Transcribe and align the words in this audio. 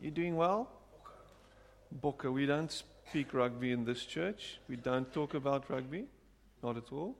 You 0.00 0.12
doing 0.12 0.36
well? 0.36 0.68
Bokke, 2.00 2.32
we 2.32 2.46
don't 2.46 2.70
speak 2.70 3.34
rugby 3.34 3.72
in 3.72 3.84
this 3.84 4.04
church. 4.04 4.60
We 4.68 4.76
don't 4.76 5.12
talk 5.12 5.34
about 5.34 5.68
rugby. 5.68 6.04
Not 6.62 6.76
at 6.76 6.92
all. 6.92 7.16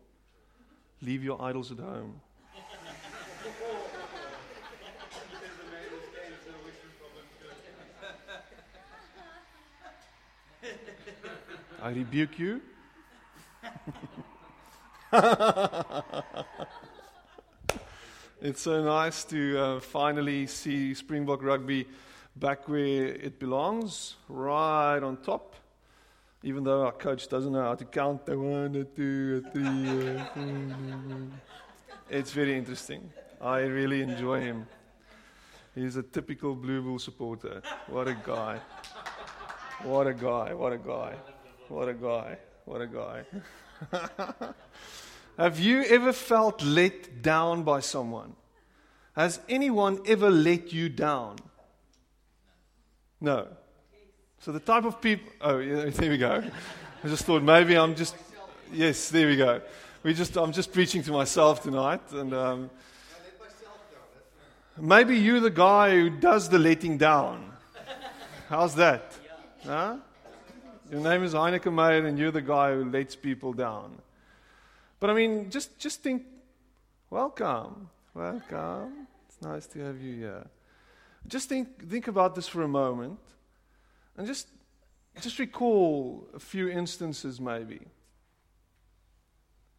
Leave 1.03 1.25
your 1.25 1.43
idols 1.43 1.73
at 1.73 1.81
home. 1.81 2.21
I 11.83 11.91
rebuke 11.91 12.39
you. 12.39 12.61
it's 18.41 18.61
so 18.61 18.85
nice 18.85 19.25
to 19.25 19.59
uh, 19.59 19.81
finally 19.81 20.47
see 20.47 20.95
Springbok 20.95 21.43
rugby 21.43 21.89
back 22.39 22.69
where 22.69 23.07
it 23.07 23.39
belongs, 23.39 24.17
right 24.29 25.03
on 25.03 25.17
top. 25.19 25.55
Even 26.43 26.63
though 26.63 26.85
our 26.85 26.93
coach 26.93 27.29
doesn't 27.29 27.53
know 27.53 27.63
how 27.63 27.75
to 27.75 27.85
count 27.85 28.25
the 28.25 28.39
one, 28.39 28.73
the 28.73 28.85
two, 28.85 29.41
the 29.41 29.51
three. 29.51 30.19
four. 30.35 31.27
it's 32.09 32.31
very 32.31 32.57
interesting. 32.57 33.11
I 33.41 33.61
really 33.61 34.03
enjoy 34.03 34.41
him. 34.41 34.67
He's 35.75 35.97
a 35.97 36.03
typical 36.03 36.55
Blue 36.55 36.81
Bull 36.83 36.99
supporter. 36.99 37.63
What 37.89 38.09
a 38.09 38.15
guy. 38.15 38.61
What 39.83 40.07
a 40.07 40.15
guy. 40.15 40.55
What 40.55 40.73
a 40.73 40.79
guy. 40.79 41.15
What 41.69 41.89
a 41.89 41.95
guy. 41.95 42.39
What 42.65 42.81
a 42.81 42.87
guy. 42.87 43.25
Have 45.39 45.59
you 45.59 45.83
ever 45.85 46.13
felt 46.13 46.63
let 46.63 47.23
down 47.23 47.63
by 47.63 47.81
someone? 47.81 48.35
Has 49.15 49.41
anyone 49.49 50.01
ever 50.07 50.31
let 50.31 50.73
you 50.73 50.89
down? 50.89 51.37
No. 53.21 53.49
So 54.41 54.53
the 54.53 54.61
type 54.61 54.85
of 54.85 55.01
people. 55.01 55.33
Oh, 55.41 55.59
yeah, 55.59 55.85
there 55.91 56.11
we 56.11 56.19
go. 56.19 56.43
I 57.03 57.09
just 57.09 57.25
thought 57.25 57.43
maybe 57.43 57.77
I'm 57.77 57.95
just. 57.95 58.15
Yes, 58.73 59.09
there 59.09 59.27
we 59.27 59.37
go. 59.37 59.61
We 60.03 60.15
just. 60.15 60.37
I'm 60.37 60.53
just 60.53 60.73
preaching 60.73 61.03
to 61.03 61.13
myself 61.13 61.63
tonight, 61.63 62.13
and 62.13 62.33
um, 62.33 62.71
maybe 64.79 65.17
you're 65.17 65.41
the 65.41 65.51
guy 65.51 65.91
who 65.91 66.11
does 66.11 66.49
the 66.49 66.59
letting 66.59 66.99
down. 66.99 67.53
How's 68.49 68.75
that? 68.77 69.13
Huh? 69.65 69.97
Your 70.91 71.01
name 71.01 71.23
is 71.23 71.35
Heyneke 71.35 71.73
Meyer, 71.73 72.07
and 72.07 72.19
you're 72.19 72.31
the 72.31 72.41
guy 72.41 72.75
who 72.75 72.85
lets 72.85 73.17
people 73.17 73.53
down. 73.53 73.99
But 75.01 75.11
I 75.11 75.15
mean, 75.15 75.51
just 75.51 75.79
just 75.79 76.03
think. 76.03 76.23
Welcome, 77.11 77.89
welcome. 78.13 79.09
It's 79.27 79.41
nice 79.41 79.67
to 79.69 79.79
have 79.81 79.99
you 80.01 80.15
here. 80.17 80.45
Just 81.29 81.49
think 81.49 81.89
think 81.89 82.09
about 82.09 82.35
this 82.35 82.49
for 82.49 82.63
a 82.63 82.69
moment, 82.69 83.21
and 84.17 84.27
just 84.27 84.49
just 85.21 85.39
recall 85.39 86.29
a 86.35 86.39
few 86.39 86.69
instances, 86.69 87.41
maybe. 87.41 87.81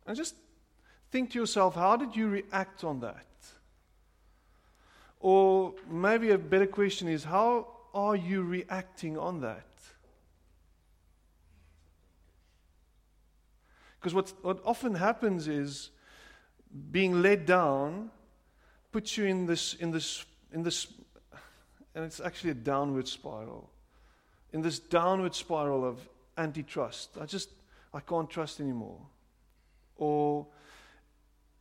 And 0.05 0.15
just 0.15 0.35
think 1.11 1.31
to 1.31 1.39
yourself, 1.39 1.75
how 1.75 1.95
did 1.97 2.15
you 2.15 2.27
react 2.27 2.83
on 2.83 2.99
that? 3.01 3.25
Or 5.19 5.73
maybe 5.89 6.31
a 6.31 6.37
better 6.37 6.67
question 6.67 7.07
is, 7.07 7.23
how 7.23 7.67
are 7.93 8.15
you 8.15 8.43
reacting 8.43 9.17
on 9.17 9.41
that? 9.41 9.65
Because 13.99 14.13
what, 14.13 14.33
what 14.41 14.61
often 14.63 14.95
happens 14.95 15.47
is 15.47 15.89
being 16.91 17.21
led 17.21 17.45
down 17.45 18.11
puts 18.91 19.17
you 19.17 19.25
in 19.25 19.45
this, 19.45 19.73
in 19.73 19.91
this, 19.91 20.25
in 20.53 20.63
this, 20.63 20.87
and 21.95 22.05
it's 22.05 22.19
actually 22.19 22.51
a 22.51 22.55
downward 22.55 23.07
spiral. 23.07 23.69
In 24.53 24.61
this 24.61 24.79
downward 24.79 25.35
spiral 25.35 25.85
of 25.85 25.99
antitrust. 26.39 27.17
I 27.21 27.25
just, 27.25 27.49
I 27.93 27.99
can't 27.99 28.29
trust 28.29 28.59
anymore. 28.59 28.99
Or 29.97 30.47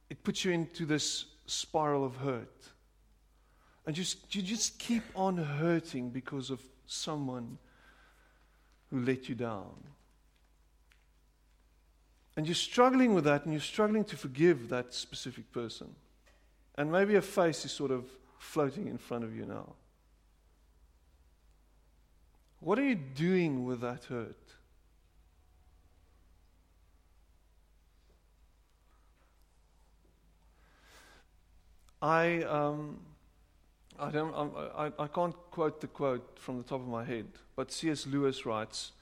it 0.09 0.23
puts 0.23 0.45
you 0.45 0.53
into 0.53 0.87
this 0.87 1.27
spiral 1.47 2.05
of 2.05 2.17
hurt. 2.17 2.55
And 3.85 3.99
you, 3.99 4.05
you 4.31 4.43
just 4.43 4.79
keep 4.79 5.03
on 5.15 5.37
hurting 5.37 6.11
because 6.11 6.51
of 6.51 6.61
someone 6.87 7.59
who 8.91 9.01
let 9.01 9.29
you 9.29 9.35
down. 9.35 9.75
And 12.37 12.47
you're 12.47 12.55
struggling 12.55 13.15
with 13.15 13.25
that 13.25 13.45
and 13.45 13.53
you're 13.53 13.61
struggling 13.61 14.05
to 14.05 14.17
forgive 14.17 14.69
that 14.69 14.95
specific 14.95 15.51
person. 15.53 15.89
And 16.77 16.93
maybe 16.93 17.17
a 17.17 17.23
face 17.23 17.65
is 17.65 17.73
sort 17.73 17.91
of 17.91 18.05
floating 18.39 18.87
in 18.87 18.97
front 18.97 19.25
of 19.25 19.35
you 19.35 19.45
now. 19.45 19.75
What 22.61 22.79
are 22.79 22.85
you 22.85 22.97
doing 22.97 23.65
with 23.65 23.81
that 23.83 24.05
hurt? 24.05 24.37
I, 32.01 32.43
um, 32.43 33.01
I, 33.99 34.11
don't, 34.11 34.35
I, 34.35 34.93
I 34.99 35.07
can't 35.09 35.35
quote 35.51 35.81
the 35.81 35.89
quote 35.89 36.39
from 36.39 36.59
the 36.59 36.63
top 36.63 36.81
of 36.81 36.89
my 36.89 37.05
head, 37.05 37.27
but 37.57 37.73
C.S. 37.73 38.07
Lewis 38.07 38.47
writes, 38.47 38.93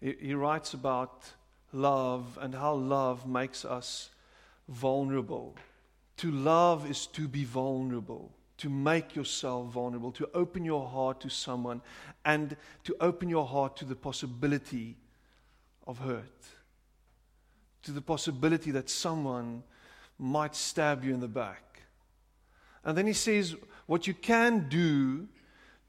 he, 0.00 0.14
he 0.18 0.34
writes 0.34 0.72
about 0.72 1.32
love 1.72 2.38
and 2.40 2.54
how 2.54 2.74
love 2.74 3.26
makes 3.26 3.64
us 3.64 4.10
vulnerable. 4.68 5.56
To 6.18 6.30
love 6.30 6.88
is 6.90 7.06
to 7.08 7.28
be 7.28 7.44
vulnerable, 7.44 8.32
to 8.62 8.70
make 8.70 9.16
yourself 9.16 9.72
vulnerable, 9.72 10.12
to 10.12 10.28
open 10.34 10.64
your 10.64 10.88
heart 10.88 11.18
to 11.18 11.28
someone, 11.28 11.82
and 12.24 12.56
to 12.84 12.94
open 13.00 13.28
your 13.28 13.44
heart 13.44 13.76
to 13.76 13.84
the 13.84 13.96
possibility 13.96 14.96
of 15.84 15.98
hurt, 15.98 16.46
to 17.82 17.90
the 17.90 18.00
possibility 18.00 18.70
that 18.70 18.88
someone 18.88 19.64
might 20.16 20.54
stab 20.54 21.02
you 21.02 21.12
in 21.12 21.18
the 21.18 21.26
back. 21.26 21.82
And 22.84 22.96
then 22.96 23.08
he 23.08 23.14
says, 23.14 23.56
what 23.86 24.06
you 24.06 24.14
can 24.14 24.68
do 24.68 25.26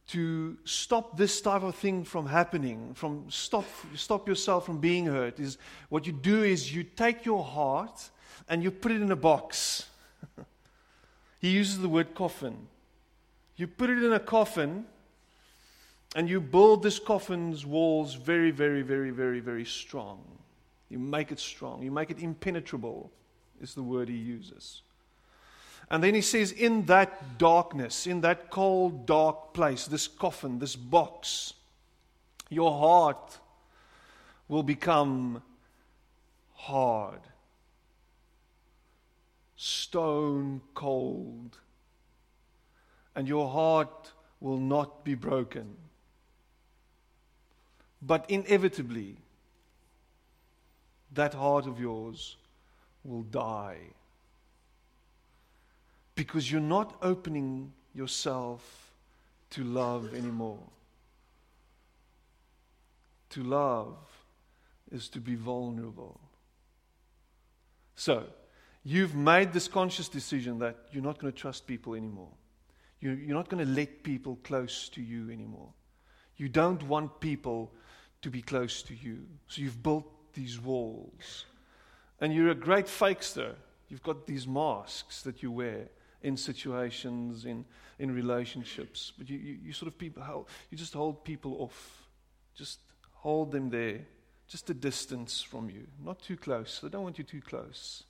to 0.07 0.57
stop 0.66 1.16
this 1.16 1.41
type 1.41 1.62
of 1.62 1.75
thing 1.75 2.03
from 2.03 2.25
happening, 2.25 2.95
from 2.95 3.29
stop, 3.29 3.66
stop 3.95 4.28
yourself 4.28 4.66
from 4.66 4.79
being 4.79 5.06
hurt, 5.06 5.39
is 5.39 5.59
what 5.89 6.07
you 6.07 6.12
do 6.12 6.41
is 6.41 6.73
you 6.73 6.83
take 6.83 7.23
your 7.23 7.44
heart 7.44 8.09
and 8.50 8.63
you 8.63 8.72
put 8.72 8.91
it 8.91 9.00
in 9.00 9.12
a 9.12 9.16
box. 9.16 9.85
he 11.43 11.49
uses 11.49 11.79
the 11.79 11.89
word 11.89 12.15
coffin. 12.15 12.55
You 13.57 13.67
put 13.67 13.89
it 13.89 14.01
in 14.01 14.13
a 14.13 14.19
coffin 14.19 14.85
and 16.15 16.29
you 16.29 16.39
build 16.39 16.83
this 16.83 16.99
coffin's 16.99 17.65
walls 17.65 18.13
very, 18.13 18.49
very, 18.49 18.81
very, 18.81 19.09
very, 19.09 19.41
very 19.41 19.65
strong. 19.65 20.23
You 20.87 20.99
make 20.99 21.33
it 21.33 21.39
strong. 21.41 21.83
You 21.83 21.91
make 21.91 22.09
it 22.09 22.19
impenetrable, 22.19 23.11
is 23.61 23.73
the 23.73 23.83
word 23.83 24.07
he 24.07 24.15
uses. 24.15 24.83
And 25.91 26.01
then 26.01 26.15
he 26.15 26.21
says, 26.21 26.53
in 26.53 26.85
that 26.85 27.37
darkness, 27.37 28.07
in 28.07 28.21
that 28.21 28.49
cold, 28.49 29.05
dark 29.05 29.53
place, 29.53 29.85
this 29.85 30.07
coffin, 30.07 30.59
this 30.59 30.77
box, 30.77 31.55
your 32.50 32.71
heart 32.71 33.38
will 34.47 34.63
become 34.63 35.44
hard, 36.53 37.19
stone 39.63 40.60
cold, 40.74 41.57
and 43.15 43.30
your 43.30 43.50
heart 43.50 44.12
will 44.42 44.57
not 44.57 45.06
be 45.06 45.15
broken. 45.15 45.77
But 48.01 48.30
inevitably, 48.30 49.15
that 51.13 51.33
heart 51.33 51.65
of 51.65 51.80
yours 51.80 52.36
will 53.06 53.21
die 53.21 53.77
because 56.16 56.51
you're 56.51 56.59
not 56.59 56.98
opening 57.01 57.71
yourself 57.95 58.92
to 59.51 59.63
love 59.63 60.13
anymore. 60.13 60.68
To 63.30 63.44
love 63.44 63.95
is 64.92 65.07
to 65.09 65.21
be 65.21 65.36
vulnerable. 65.36 66.19
So, 67.95 68.25
you've 68.83 69.15
made 69.15 69.53
this 69.53 69.68
conscious 69.68 70.09
decision 70.09 70.59
that 70.59 70.75
you're 70.91 71.03
not 71.03 71.19
going 71.19 71.31
to 71.31 71.38
trust 71.38 71.68
people 71.68 71.94
anymore. 71.94 72.31
You're 73.00 73.35
not 73.35 73.50
going 73.50 73.65
to 73.65 73.69
let 73.69 74.03
people 74.03 74.39
close 74.44 74.88
to 74.89 75.01
you 75.01 75.30
anymore. 75.30 75.69
You 76.38 76.47
don't 76.47 76.81
want 76.83 77.19
people 77.19 77.71
to 78.21 78.30
be 78.30 78.41
close 78.41 78.81
to 78.83 78.95
you. 78.95 79.25
So 79.47 79.62
you've 79.62 79.83
built 79.83 80.06
these 80.33 80.59
walls. 80.59 81.45
And 82.21 82.33
you're 82.33 82.50
a 82.50 82.56
great 82.56 82.85
fakester. 82.85 83.56
You've 83.89 84.03
got 84.03 84.25
these 84.25 84.47
masks 84.47 85.21
that 85.24 85.44
you 85.44 85.51
wear 85.51 85.89
in 86.21 86.38
situations, 86.38 87.44
in, 87.44 87.65
in 88.00 88.15
relationships. 88.15 89.12
But 89.18 89.30
you, 89.30 89.38
you, 89.38 89.57
you 89.65 89.74
sort 89.74 89.88
of 89.91 89.97
people, 89.97 90.47
you 90.71 90.77
just 90.77 90.94
hold 90.94 91.25
people 91.25 91.57
off. 91.59 92.03
Just 92.56 92.80
hold 93.24 93.51
them 93.51 93.69
there, 93.69 94.01
just 94.47 94.69
a 94.69 94.74
distance 94.74 95.41
from 95.41 95.69
you, 95.69 95.88
not 96.03 96.21
too 96.21 96.38
close. 96.38 96.80
They 96.81 96.89
don't 96.89 97.03
want 97.03 97.18
you 97.18 97.24
too 97.24 97.41
close. 97.41 98.03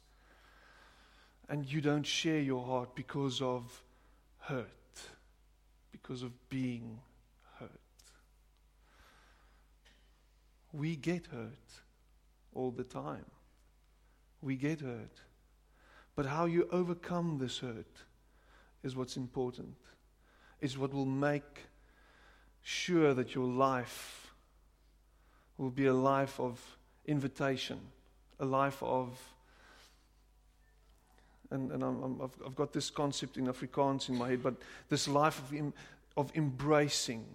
And 1.49 1.65
you 1.71 1.81
don't 1.81 2.05
share 2.05 2.39
your 2.39 2.65
heart 2.65 2.95
because 2.95 3.41
of 3.41 3.83
hurt, 4.39 4.67
because 5.91 6.23
of 6.23 6.31
being 6.49 6.99
hurt. 7.59 7.69
We 10.71 10.95
get 10.95 11.27
hurt 11.27 11.81
all 12.53 12.71
the 12.71 12.83
time. 12.83 13.25
We 14.41 14.55
get 14.55 14.81
hurt. 14.81 15.21
But 16.15 16.25
how 16.25 16.45
you 16.45 16.67
overcome 16.71 17.37
this 17.39 17.59
hurt 17.59 18.03
is 18.83 18.95
what's 18.95 19.17
important. 19.17 19.75
It's 20.61 20.77
what 20.77 20.93
will 20.93 21.05
make 21.05 21.67
sure 22.61 23.13
that 23.13 23.35
your 23.35 23.47
life 23.47 24.33
will 25.57 25.69
be 25.69 25.85
a 25.85 25.93
life 25.93 26.39
of 26.39 26.59
invitation, 27.05 27.79
a 28.39 28.45
life 28.45 28.81
of 28.81 29.19
and, 31.51 31.71
and 31.71 31.83
i 31.83 31.87
have 32.21 32.31
I've 32.45 32.55
got 32.55 32.73
this 32.73 32.89
concept 32.89 33.37
in 33.37 33.47
Afrikaans 33.47 34.09
in 34.09 34.17
my 34.17 34.29
head, 34.29 34.43
but 34.43 34.55
this 34.89 35.07
life 35.07 35.39
of, 35.39 35.53
em, 35.53 35.73
of 36.17 36.31
embracing 36.35 37.25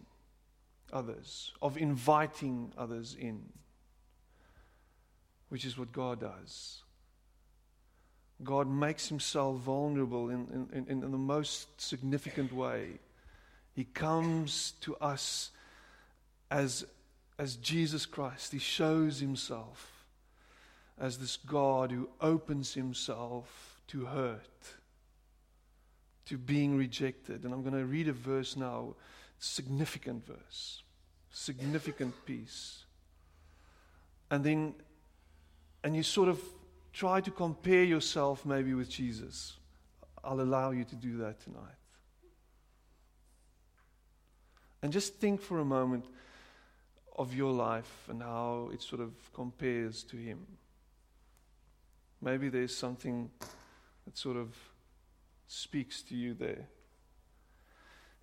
others, 0.93 1.53
of 1.63 1.77
inviting 1.77 2.73
others 2.77 3.17
in, 3.19 3.41
which 5.49 5.65
is 5.65 5.79
what 5.79 5.93
God 5.93 6.21
does. 6.21 6.83
God 8.45 8.69
makes 8.69 9.09
himself 9.09 9.59
vulnerable 9.59 10.31
in, 10.31 10.69
in, 10.73 10.87
in, 10.89 11.03
in 11.03 11.11
the 11.11 11.19
most 11.19 11.81
significant 11.81 12.53
way. 12.53 13.01
He 13.75 13.85
comes 13.85 14.75
to 14.83 14.97
us 14.97 15.51
as, 16.51 16.85
as 17.39 17.57
Jesus 17.57 18.07
Christ. 18.07 18.53
He 18.53 18.59
shows 18.59 19.19
himself 19.21 20.05
as 21.01 21.19
this 21.19 21.37
God 21.37 21.91
who 21.91 22.09
opens 22.21 22.75
himself 22.75 23.68
to 23.89 24.07
hurt, 24.07 24.75
to 26.27 26.39
being 26.39 26.77
rejected. 26.77 27.45
And 27.45 27.53
I'm 27.53 27.63
going 27.63 27.75
to 27.75 27.85
read 27.85 28.09
a 28.09 28.13
verse 28.13 28.57
now, 28.57 28.95
significant 29.39 30.27
verse, 30.27 30.83
significant 31.31 32.15
piece. 32.27 32.85
And 34.31 34.45
then, 34.45 34.75
and 35.83 35.97
you 35.97 36.03
sort 36.03 36.29
of 36.29 36.41
try 36.93 37.21
to 37.21 37.31
compare 37.31 37.85
yourself 37.85 38.45
maybe 38.45 38.75
with 38.75 38.91
Jesus. 38.91 39.57
I'll 40.23 40.41
allow 40.41 40.71
you 40.73 40.85
to 40.85 40.97
do 40.97 41.19
that 41.19 41.41
tonight. 41.41 41.79
And 44.83 44.93
just 44.93 45.15
think 45.15 45.41
for 45.41 45.59
a 45.59 45.65
moment 45.65 46.05
of 47.17 47.35
your 47.35 47.53
life 47.53 48.09
and 48.09 48.23
how 48.23 48.71
it 48.73 48.81
sort 48.81 49.01
of 49.01 49.13
compares 49.33 50.05
to 50.05 50.17
Him. 50.17 50.47
Maybe 52.21 52.49
there's 52.49 52.77
something 52.77 53.31
that 54.09 54.17
sort 54.17 54.39
of 54.39 54.57
speaks 55.49 56.01
to 56.01 56.17
you 56.17 56.33
there. 56.33 56.67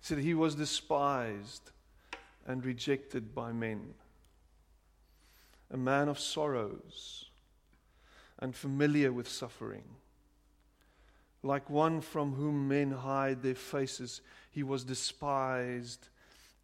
said, 0.00 0.18
He 0.18 0.34
was 0.34 0.56
despised 0.56 1.70
and 2.44 2.64
rejected 2.64 3.32
by 3.32 3.52
men, 3.52 3.94
a 5.70 5.76
man 5.76 6.08
of 6.08 6.18
sorrows 6.18 7.26
and 8.40 8.52
familiar 8.52 9.12
with 9.12 9.28
suffering. 9.28 9.84
Like 11.44 11.70
one 11.70 12.00
from 12.00 12.34
whom 12.34 12.66
men 12.66 12.90
hide 12.90 13.42
their 13.42 13.54
faces, 13.54 14.22
he 14.50 14.64
was 14.64 14.82
despised, 14.82 16.08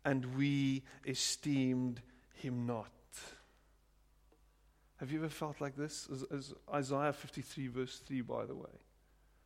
and 0.04 0.34
we 0.34 0.82
esteemed 1.06 2.00
him 2.34 2.66
not. 2.66 2.90
Have 4.96 5.12
you 5.12 5.20
ever 5.20 5.28
felt 5.28 5.60
like 5.60 5.76
this? 5.76 6.08
As, 6.12 6.25
as 6.36 6.54
Isaiah 6.72 7.12
53, 7.12 7.68
verse 7.68 8.00
3, 8.00 8.20
by 8.22 8.46
the 8.46 8.56
way. 8.56 8.81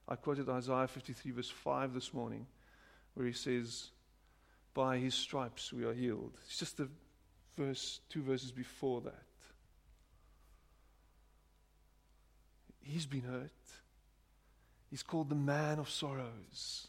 I 0.08 0.14
quoted 0.16 0.48
Isaiah 0.48 0.86
53, 0.86 1.32
verse 1.32 1.50
5 1.50 1.94
this 1.94 2.14
morning, 2.14 2.46
where 3.14 3.26
he 3.26 3.32
says, 3.32 3.88
By 4.72 4.98
his 4.98 5.14
stripes 5.14 5.72
we 5.72 5.84
are 5.84 5.92
healed. 5.92 6.32
It's 6.44 6.58
just 6.58 6.76
the 6.76 6.88
verse, 7.56 8.00
two 8.08 8.22
verses 8.22 8.52
before 8.52 9.00
that. 9.02 9.22
He's 12.82 13.06
been 13.06 13.22
hurt. 13.22 13.50
He's 14.90 15.02
called 15.02 15.28
the 15.28 15.34
man 15.34 15.80
of 15.80 15.90
sorrows. 15.90 16.86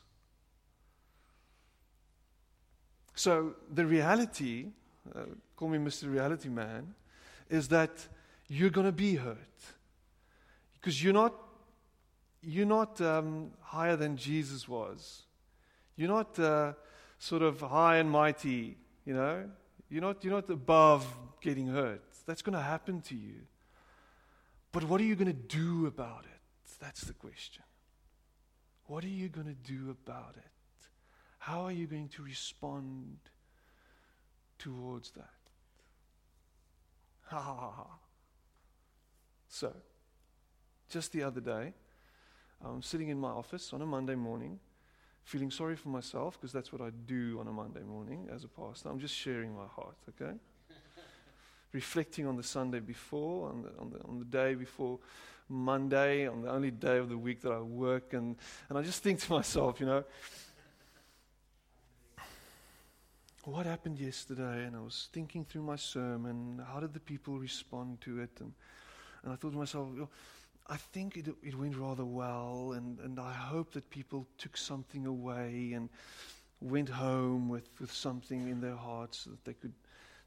So, 3.15 3.55
the 3.73 3.83
reality, 3.83 4.67
uh, 5.15 5.21
call 5.55 5.69
me 5.69 5.79
Mr. 5.79 6.11
Reality 6.11 6.49
Man, 6.49 6.93
is 7.49 7.67
that 7.69 8.07
you're 8.47 8.69
going 8.69 8.85
to 8.85 8.91
be 8.91 9.15
hurt. 9.15 9.37
Because 10.75 11.03
you're 11.03 11.13
not, 11.13 11.33
you're 12.41 12.65
not 12.65 12.99
um, 13.01 13.51
higher 13.61 13.95
than 13.95 14.17
Jesus 14.17 14.67
was. 14.67 15.23
You're 15.95 16.09
not 16.09 16.37
uh, 16.39 16.73
sort 17.17 17.41
of 17.41 17.59
high 17.61 17.97
and 17.97 18.09
mighty, 18.09 18.77
you 19.05 19.13
know? 19.13 19.49
You're 19.89 20.01
not, 20.01 20.23
you're 20.23 20.33
not 20.33 20.49
above 20.49 21.05
getting 21.41 21.67
hurt. 21.67 22.03
That's 22.25 22.41
going 22.41 22.57
to 22.57 22.61
happen 22.61 23.01
to 23.01 23.15
you. 23.15 23.41
But 24.71 24.83
what 24.83 24.99
are 25.01 25.05
you 25.05 25.15
going 25.15 25.27
to 25.27 25.33
do 25.33 25.87
about 25.87 26.25
it? 26.25 26.41
That's 26.79 27.01
the 27.01 27.13
question. 27.13 27.63
What 28.85 29.03
are 29.03 29.09
you 29.09 29.29
going 29.29 29.47
to 29.47 29.71
do 29.71 29.89
about 29.89 30.35
it? 30.37 30.43
How 31.39 31.61
are 31.61 31.71
you 31.71 31.87
going 31.87 32.09
to 32.09 32.23
respond 32.23 33.17
towards 34.59 35.11
that? 35.11 35.29
Ha 37.25 37.39
ha 37.39 37.55
ha 37.55 37.71
ha. 37.71 37.87
So, 39.49 39.73
just 40.89 41.11
the 41.11 41.23
other 41.23 41.41
day, 41.41 41.73
I'm 42.63 42.81
sitting 42.81 43.09
in 43.09 43.19
my 43.19 43.29
office 43.29 43.73
on 43.73 43.81
a 43.81 43.85
Monday 43.85 44.15
morning, 44.15 44.59
feeling 45.23 45.51
sorry 45.51 45.75
for 45.75 45.89
myself 45.89 46.39
because 46.39 46.51
that's 46.51 46.71
what 46.71 46.81
I 46.81 46.89
do 47.05 47.37
on 47.39 47.47
a 47.47 47.51
Monday 47.51 47.83
morning 47.83 48.27
as 48.33 48.43
a 48.43 48.47
pastor. 48.47 48.89
I'm 48.89 48.99
just 48.99 49.15
sharing 49.15 49.55
my 49.55 49.67
heart, 49.67 49.95
okay? 50.09 50.33
reflecting 51.71 52.25
on 52.25 52.35
the 52.35 52.43
Sunday 52.43 52.79
before, 52.79 53.49
on 53.49 53.61
the, 53.61 53.69
on 53.79 53.89
the, 53.91 54.03
on 54.07 54.19
the 54.19 54.25
day 54.25 54.55
before 54.55 54.99
Monday, 55.49 56.27
on 56.27 56.41
the 56.41 56.51
only 56.51 56.71
day 56.71 56.97
of 56.97 57.09
the 57.09 57.17
week 57.17 57.41
that 57.41 57.51
I 57.51 57.59
work. 57.59 58.13
And, 58.13 58.35
and 58.69 58.77
I 58.77 58.81
just 58.81 59.03
think 59.03 59.19
to 59.21 59.31
myself, 59.31 59.79
you 59.79 59.85
know, 59.85 60.03
what 63.43 63.65
happened 63.65 63.97
yesterday? 63.97 64.65
And 64.65 64.75
I 64.75 64.79
was 64.79 65.07
thinking 65.13 65.45
through 65.45 65.61
my 65.61 65.77
sermon, 65.77 66.61
how 66.67 66.81
did 66.81 66.93
the 66.93 66.99
people 66.99 67.37
respond 67.37 68.01
to 68.01 68.19
it? 68.19 68.31
And, 68.41 68.51
and 69.23 69.31
I 69.31 69.35
thought 69.37 69.51
to 69.51 69.57
myself, 69.57 69.87
I 70.69 70.75
think 70.77 71.15
it, 71.15 71.27
it 71.43 71.57
went 71.57 71.77
rather 71.77 72.03
well, 72.05 72.73
and, 72.75 72.99
and 72.99 73.19
I 73.19 73.31
hope 73.31 73.71
that 73.73 73.89
people 73.89 74.27
took 74.37 74.57
something 74.57 75.05
away 75.05 75.71
and 75.73 75.89
went 76.59 76.89
home 76.89 77.47
with, 77.47 77.69
with 77.79 77.91
something 77.91 78.49
in 78.49 78.59
their 78.59 78.75
hearts 78.75 79.23
that 79.25 79.43
they 79.45 79.53
could 79.53 79.73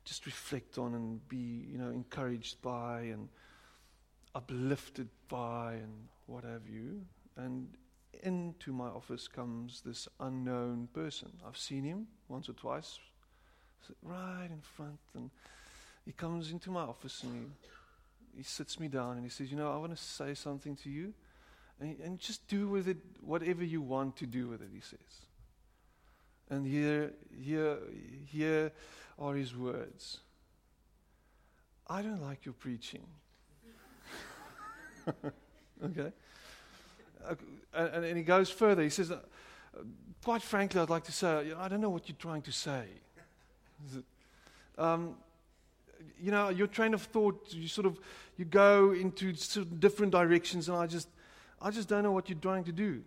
just 0.05 0.25
reflect 0.25 0.79
on 0.79 0.95
and 0.95 1.29
be, 1.29 1.67
you 1.71 1.77
know, 1.77 1.91
encouraged 1.91 2.63
by 2.63 3.03
and 3.03 3.29
uplifted 4.35 5.09
by 5.29 5.75
and 5.75 5.93
what 6.27 6.45
have 6.45 6.67
you. 6.67 7.03
And 7.37 7.69
into 8.23 8.73
my 8.73 8.87
office 8.87 9.29
comes 9.29 9.83
this 9.83 10.09
unknown 10.21 10.89
person. 10.95 11.31
I've 11.47 11.59
seen 11.59 11.85
him 11.85 12.07
once 12.29 12.49
or 12.49 12.55
twice, 12.55 12.99
right 14.03 14.49
in 14.51 14.61
front, 14.61 14.99
and 15.15 15.31
he 16.05 16.13
comes 16.13 16.51
into 16.51 16.71
my 16.71 16.83
office 16.83 17.23
and 17.23 17.35
he, 17.35 17.69
he 18.37 18.43
sits 18.43 18.79
me 18.81 18.89
down 18.89 19.13
and 19.13 19.25
he 19.25 19.31
says, 19.31 19.51
You 19.51 19.57
know, 19.57 19.73
I 19.73 19.77
want 19.77 19.97
to 19.97 20.03
say 20.03 20.35
something 20.35 20.77
to 20.77 20.91
you, 20.91 21.13
and, 21.81 21.99
and 22.01 22.19
just 22.19 22.47
do 22.49 22.69
with 22.69 22.89
it 22.89 22.99
whatever 23.21 23.65
you 23.65 23.81
want 23.81 24.17
to 24.17 24.27
do 24.27 24.49
with 24.49 24.63
it, 24.63 24.69
he 24.73 24.81
says. 24.81 24.99
And 26.51 26.67
here, 26.67 27.13
here, 27.41 27.79
here 28.27 28.73
are 29.19 29.35
his 29.35 29.57
words. 29.57 30.19
I 31.87 32.03
don't 32.03 32.23
like 32.23 32.45
your 32.45 32.55
preaching. 32.55 33.07
okay? 35.85 36.13
Uh, 37.25 37.35
and, 37.75 38.05
and, 38.05 38.17
he 38.17 38.23
goes 38.23 38.51
further. 38.51 38.83
He 38.83 38.91
says, 38.91 39.11
uh, 39.11 39.19
quite 40.25 40.43
frankly, 40.43 40.81
I'd 40.81 40.91
like 40.91 41.05
to 41.05 41.13
say, 41.13 41.53
I 41.53 41.69
don't 41.69 41.81
know 41.81 41.91
what 41.91 42.09
you're 42.09 42.17
trying 42.19 42.43
to 42.43 42.53
say. 42.53 42.85
Um, 44.79 45.17
you 46.21 46.31
know, 46.31 46.49
your 46.49 46.67
train 46.67 46.95
of 46.95 47.03
thought, 47.03 47.49
you 47.51 47.69
sort 47.69 47.87
of, 47.87 47.99
you 48.37 48.45
go 48.45 48.93
into 48.93 49.33
different 49.65 50.13
directions, 50.13 50.69
and 50.69 50.77
I 50.77 50.87
just, 50.87 51.09
I 51.61 51.71
just 51.71 51.89
don't 51.89 52.03
know 52.03 52.13
what 52.13 52.29
you're 52.29 52.39
trying 52.39 52.65
to 52.65 52.73
do. 52.73 53.03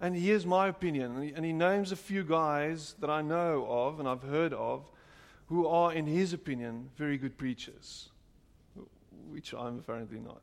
And 0.00 0.16
here's 0.16 0.46
my 0.46 0.68
opinion. 0.68 1.14
And 1.14 1.24
he, 1.24 1.32
and 1.32 1.44
he 1.44 1.52
names 1.52 1.92
a 1.92 1.96
few 1.96 2.24
guys 2.24 2.94
that 3.00 3.10
I 3.10 3.20
know 3.20 3.66
of 3.68 4.00
and 4.00 4.08
I've 4.08 4.22
heard 4.22 4.54
of 4.54 4.90
who 5.46 5.66
are, 5.66 5.92
in 5.92 6.06
his 6.06 6.32
opinion, 6.32 6.88
very 6.96 7.18
good 7.18 7.36
preachers, 7.36 8.08
which 9.28 9.52
I'm 9.52 9.78
apparently 9.78 10.20
not. 10.20 10.40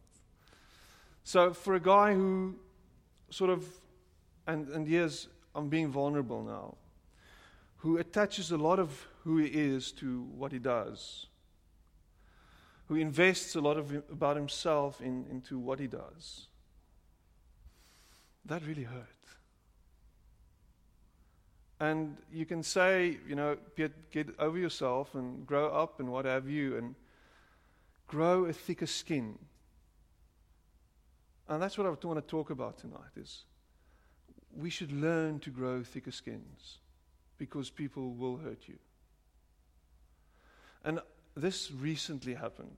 So, 1.24 1.54
for 1.54 1.76
a 1.76 1.80
guy 1.80 2.14
who 2.14 2.56
sort 3.30 3.50
of, 3.50 3.66
and, 4.46 4.68
and 4.70 4.88
yes, 4.88 5.28
I'm 5.56 5.70
being 5.70 5.90
vulnerable 5.90 6.44
now, 6.44 6.76
who 7.78 7.98
attaches 7.98 8.52
a 8.52 8.58
lot 8.58 8.80
of 8.80 9.08
who 9.24 9.38
he 9.38 9.48
is 9.48 9.92
to 9.94 10.24
what 10.36 10.52
he 10.52 10.60
does, 10.60 11.28
who 12.88 12.96
invests 12.96 13.56
a 13.56 13.62
lot 13.62 13.78
of 13.78 13.92
about 14.12 14.36
himself 14.36 15.02
in, 15.02 15.26
into 15.30 15.60
what 15.60 15.80
he 15.80 15.88
does, 15.88 16.48
that 18.46 18.66
really 18.66 18.84
hurt. 18.84 19.06
And 21.80 22.18
you 22.34 22.46
can 22.46 22.64
say, 22.64 23.18
you 23.28 23.36
know, 23.36 23.58
get, 23.76 24.12
get 24.12 24.28
over 24.40 24.58
yourself 24.58 25.14
and 25.14 25.46
grow 25.46 25.68
up 25.68 26.00
and 26.00 26.12
what 26.12 26.26
have 26.26 26.50
you, 26.50 26.78
and 26.78 26.96
grow 28.08 28.46
a 28.46 28.54
thicker 28.54 28.88
skin. 28.88 29.38
And 31.50 31.62
that's 31.62 31.78
what 31.78 31.86
I 31.86 31.90
want 31.90 32.20
to 32.20 32.22
talk 32.22 32.50
about 32.50 32.78
tonight 32.78 33.16
is 33.16 33.44
we 34.56 34.70
should 34.70 34.92
learn 34.92 35.40
to 35.40 35.50
grow 35.50 35.84
thicker 35.84 36.12
skins 36.12 36.80
because 37.38 37.70
people 37.70 38.14
will 38.16 38.38
hurt 38.38 38.68
you. 38.68 38.78
And 40.84 41.00
this 41.38 41.72
recently 41.72 42.34
happened. 42.34 42.78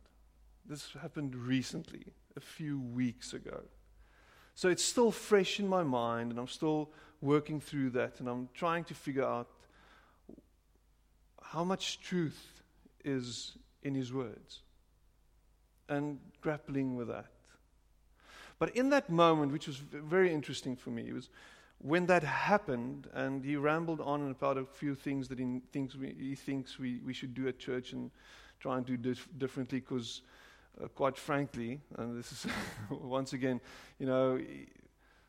This 0.65 0.91
happened 1.01 1.35
recently, 1.35 2.05
a 2.35 2.39
few 2.39 2.79
weeks 2.79 3.33
ago. 3.33 3.61
So 4.53 4.69
it's 4.69 4.83
still 4.83 5.11
fresh 5.11 5.59
in 5.59 5.67
my 5.67 5.83
mind, 5.83 6.31
and 6.31 6.39
I'm 6.39 6.47
still 6.47 6.91
working 7.21 7.59
through 7.59 7.91
that, 7.91 8.19
and 8.19 8.27
I'm 8.27 8.49
trying 8.53 8.83
to 8.85 8.93
figure 8.93 9.25
out 9.25 9.49
how 11.41 11.63
much 11.63 12.01
truth 12.01 12.61
is 13.03 13.57
in 13.81 13.95
his 13.95 14.13
words 14.13 14.59
and 15.87 16.19
grappling 16.41 16.95
with 16.95 17.07
that. 17.07 17.31
But 18.59 18.75
in 18.75 18.89
that 18.89 19.09
moment, 19.09 19.51
which 19.53 19.67
was 19.67 19.77
very 19.77 20.33
interesting 20.33 20.75
for 20.75 20.89
me, 20.89 21.11
was 21.13 21.29
when 21.79 22.05
that 22.07 22.23
happened, 22.23 23.07
and 23.13 23.43
he 23.43 23.55
rambled 23.55 24.01
on 24.01 24.29
about 24.29 24.57
a 24.57 24.65
few 24.65 24.95
things 24.95 25.29
that 25.29 25.39
he 25.39 25.61
thinks 25.71 25.95
we, 25.95 26.13
he 26.19 26.35
thinks 26.35 26.77
we, 26.77 26.99
we 27.05 27.13
should 27.13 27.33
do 27.33 27.47
at 27.47 27.57
church 27.57 27.93
and 27.93 28.11
try 28.59 28.77
and 28.77 28.85
do 28.85 28.97
dif- 28.97 29.29
differently 29.37 29.79
because 29.79 30.21
uh, 30.81 30.87
quite 30.87 31.17
frankly, 31.17 31.79
and 31.97 32.17
this 32.17 32.31
is 32.31 32.47
once 32.89 33.33
again, 33.33 33.59
you 33.99 34.05
know, 34.05 34.39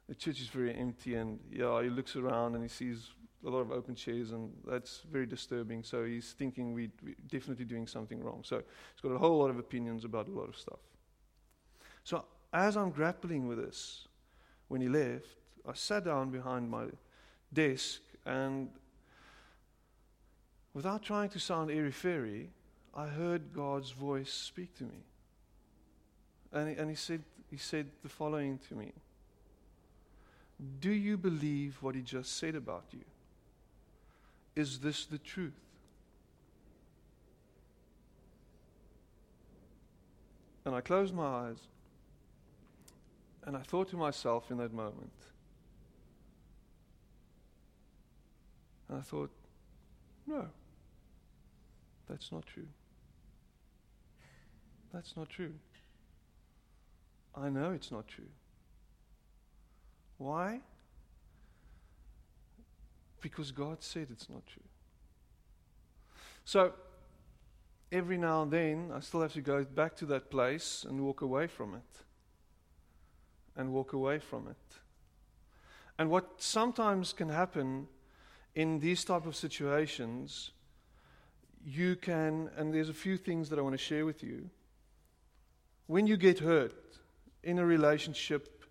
the 0.08 0.14
church 0.14 0.40
is 0.40 0.48
very 0.48 0.74
empty, 0.76 1.14
and 1.14 1.38
yeah, 1.50 1.82
he 1.82 1.88
looks 1.88 2.16
around 2.16 2.54
and 2.54 2.62
he 2.62 2.68
sees 2.68 3.10
a 3.46 3.48
lot 3.48 3.60
of 3.60 3.72
open 3.72 3.94
chairs, 3.94 4.32
and 4.32 4.52
that's 4.66 5.02
very 5.10 5.26
disturbing. 5.26 5.82
So 5.82 6.04
he's 6.04 6.32
thinking 6.32 6.72
we, 6.72 6.90
we're 7.02 7.14
definitely 7.28 7.64
doing 7.64 7.86
something 7.86 8.22
wrong. 8.22 8.42
So 8.44 8.56
he's 8.56 9.00
got 9.02 9.12
a 9.12 9.18
whole 9.18 9.38
lot 9.38 9.50
of 9.50 9.58
opinions 9.58 10.04
about 10.04 10.28
a 10.28 10.32
lot 10.32 10.48
of 10.48 10.56
stuff. 10.56 10.78
So 12.04 12.24
as 12.52 12.76
I'm 12.76 12.90
grappling 12.90 13.46
with 13.46 13.58
this, 13.58 14.08
when 14.68 14.80
he 14.80 14.88
left, 14.88 15.26
I 15.66 15.74
sat 15.74 16.04
down 16.04 16.30
behind 16.30 16.70
my 16.70 16.86
desk 17.52 18.00
and 18.24 18.68
without 20.74 21.02
trying 21.02 21.28
to 21.30 21.40
sound 21.40 21.70
airy 21.70 21.90
fairy, 21.90 22.50
I 22.94 23.06
heard 23.06 23.54
God's 23.54 23.90
voice 23.90 24.32
speak 24.32 24.76
to 24.78 24.84
me. 24.84 25.04
And 26.52 26.70
he, 26.70 26.74
and 26.76 26.90
he, 26.90 26.96
said, 26.96 27.22
he 27.50 27.56
said 27.56 27.86
the 28.02 28.08
following 28.08 28.58
to 28.68 28.74
me 28.74 28.92
Do 30.80 30.90
you 30.90 31.16
believe 31.16 31.78
what 31.80 31.94
he 31.94 32.02
just 32.02 32.36
said 32.38 32.54
about 32.54 32.84
you? 32.92 33.04
Is 34.56 34.80
this 34.80 35.06
the 35.06 35.18
truth? 35.18 35.52
And 40.64 40.74
I 40.74 40.80
closed 40.80 41.14
my 41.14 41.24
eyes 41.24 41.58
and 43.46 43.56
I 43.56 43.60
thought 43.60 43.88
to 43.90 43.96
myself 43.96 44.50
in 44.50 44.58
that 44.58 44.72
moment, 44.72 45.12
and 48.88 48.98
I 48.98 49.00
thought, 49.00 49.30
no, 50.26 50.46
that's 52.08 52.30
not 52.30 52.46
true. 52.46 52.66
That's 54.92 55.16
not 55.16 55.28
true. 55.28 55.54
I 57.34 57.48
know 57.48 57.72
it's 57.72 57.92
not 57.92 58.08
true. 58.08 58.24
Why? 60.18 60.60
Because 63.20 63.52
God 63.52 63.78
said 63.82 64.08
it's 64.10 64.28
not 64.28 64.46
true. 64.46 64.62
So, 66.44 66.72
every 67.92 68.18
now 68.18 68.42
and 68.42 68.50
then, 68.50 68.90
I 68.94 69.00
still 69.00 69.22
have 69.22 69.32
to 69.34 69.40
go 69.40 69.64
back 69.64 69.96
to 69.96 70.06
that 70.06 70.30
place 70.30 70.84
and 70.88 71.00
walk 71.00 71.20
away 71.20 71.46
from 71.46 71.74
it. 71.74 72.04
And 73.56 73.72
walk 73.72 73.92
away 73.92 74.18
from 74.18 74.48
it. 74.48 74.78
And 75.98 76.10
what 76.10 76.42
sometimes 76.42 77.12
can 77.12 77.28
happen 77.28 77.86
in 78.54 78.80
these 78.80 79.04
type 79.04 79.26
of 79.26 79.36
situations, 79.36 80.50
you 81.64 81.94
can, 81.94 82.50
and 82.56 82.72
there's 82.72 82.88
a 82.88 82.94
few 82.94 83.16
things 83.16 83.48
that 83.50 83.58
I 83.58 83.62
want 83.62 83.74
to 83.74 83.78
share 83.78 84.06
with 84.06 84.22
you. 84.22 84.50
When 85.90 86.06
you 86.06 86.16
get 86.16 86.38
hurt, 86.38 86.72
in 87.42 87.58
a 87.58 87.66
relationship, 87.66 88.64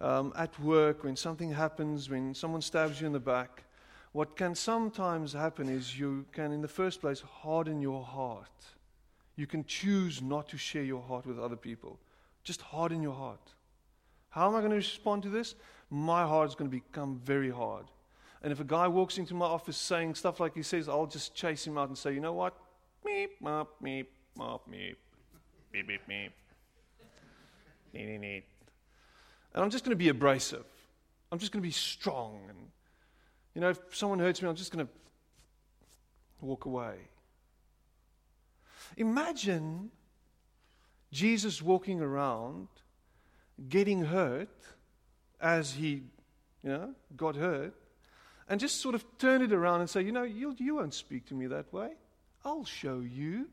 um, 0.00 0.32
at 0.36 0.56
work, 0.60 1.02
when 1.02 1.16
something 1.16 1.50
happens, 1.50 2.08
when 2.08 2.32
someone 2.32 2.62
stabs 2.62 3.00
you 3.00 3.08
in 3.08 3.12
the 3.12 3.18
back, 3.18 3.64
what 4.12 4.36
can 4.36 4.54
sometimes 4.54 5.32
happen 5.32 5.68
is 5.68 5.98
you 5.98 6.26
can, 6.30 6.52
in 6.52 6.62
the 6.62 6.68
first 6.68 7.00
place, 7.00 7.20
harden 7.22 7.80
your 7.80 8.04
heart. 8.04 8.66
You 9.34 9.48
can 9.48 9.64
choose 9.64 10.22
not 10.22 10.48
to 10.50 10.56
share 10.56 10.84
your 10.84 11.02
heart 11.02 11.26
with 11.26 11.40
other 11.40 11.56
people. 11.56 11.98
Just 12.44 12.62
harden 12.62 13.02
your 13.02 13.14
heart. 13.14 13.52
How 14.28 14.46
am 14.48 14.54
I 14.54 14.60
going 14.60 14.70
to 14.70 14.76
respond 14.76 15.24
to 15.24 15.30
this? 15.30 15.56
My 15.90 16.22
heart 16.22 16.50
is 16.50 16.54
going 16.54 16.70
to 16.70 16.76
become 16.76 17.20
very 17.24 17.50
hard. 17.50 17.86
And 18.44 18.52
if 18.52 18.60
a 18.60 18.64
guy 18.64 18.86
walks 18.86 19.18
into 19.18 19.34
my 19.34 19.46
office 19.46 19.76
saying 19.76 20.14
stuff 20.14 20.38
like 20.38 20.54
he 20.54 20.62
says, 20.62 20.88
I'll 20.88 21.06
just 21.06 21.34
chase 21.34 21.66
him 21.66 21.76
out 21.76 21.88
and 21.88 21.98
say, 21.98 22.14
you 22.14 22.20
know 22.20 22.32
what? 22.32 22.56
Meep, 23.04 23.30
mop, 23.40 23.74
meep, 23.82 24.06
mop, 24.36 24.70
meep, 24.70 24.94
beep, 25.72 25.88
meep. 26.08 26.30
And 27.96 29.62
I'm 29.62 29.70
just 29.70 29.84
going 29.84 29.92
to 29.92 29.96
be 29.96 30.08
abrasive. 30.08 30.64
I'm 31.30 31.38
just 31.38 31.52
going 31.52 31.62
to 31.62 31.66
be 31.66 31.72
strong. 31.72 32.40
And, 32.48 32.58
you 33.54 33.60
know, 33.60 33.70
if 33.70 33.78
someone 33.92 34.18
hurts 34.18 34.42
me, 34.42 34.48
I'm 34.48 34.56
just 34.56 34.72
going 34.72 34.86
to 34.86 34.92
walk 36.40 36.64
away. 36.64 36.94
Imagine 38.96 39.90
Jesus 41.12 41.62
walking 41.62 42.00
around, 42.00 42.68
getting 43.68 44.04
hurt 44.04 44.48
as 45.40 45.72
he, 45.72 46.02
you 46.62 46.70
know, 46.70 46.94
got 47.16 47.36
hurt, 47.36 47.74
and 48.48 48.60
just 48.60 48.80
sort 48.80 48.94
of 48.94 49.04
turn 49.18 49.42
it 49.42 49.52
around 49.52 49.80
and 49.80 49.88
say, 49.88 50.02
you 50.02 50.12
know, 50.12 50.22
you, 50.22 50.54
you 50.58 50.76
won't 50.76 50.94
speak 50.94 51.26
to 51.26 51.34
me 51.34 51.46
that 51.46 51.72
way. 51.72 51.92
I'll 52.44 52.64
show 52.64 53.00
you. 53.00 53.48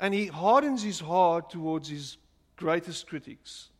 And 0.00 0.12
he 0.12 0.26
hardens 0.26 0.82
his 0.82 1.00
heart 1.00 1.50
towards 1.50 1.88
his 1.88 2.18
greatest 2.58 3.06
critics, 3.06 3.70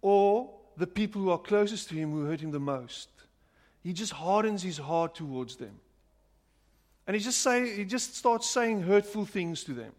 or 0.00 0.50
the 0.76 0.86
people 0.86 1.20
who 1.20 1.30
are 1.30 1.38
closest 1.38 1.88
to 1.88 1.94
him 1.94 2.12
who 2.12 2.24
hurt 2.26 2.40
him 2.40 2.52
the 2.52 2.60
most. 2.60 3.08
He 3.82 3.92
just 3.92 4.12
hardens 4.12 4.62
his 4.62 4.78
heart 4.78 5.16
towards 5.16 5.56
them. 5.56 5.80
And 7.06 7.16
he 7.16 7.22
just, 7.22 7.40
say, 7.40 7.76
he 7.76 7.84
just 7.84 8.14
starts 8.16 8.48
saying 8.48 8.82
hurtful 8.82 9.24
things 9.24 9.64
to 9.64 9.72
them. 9.72 9.92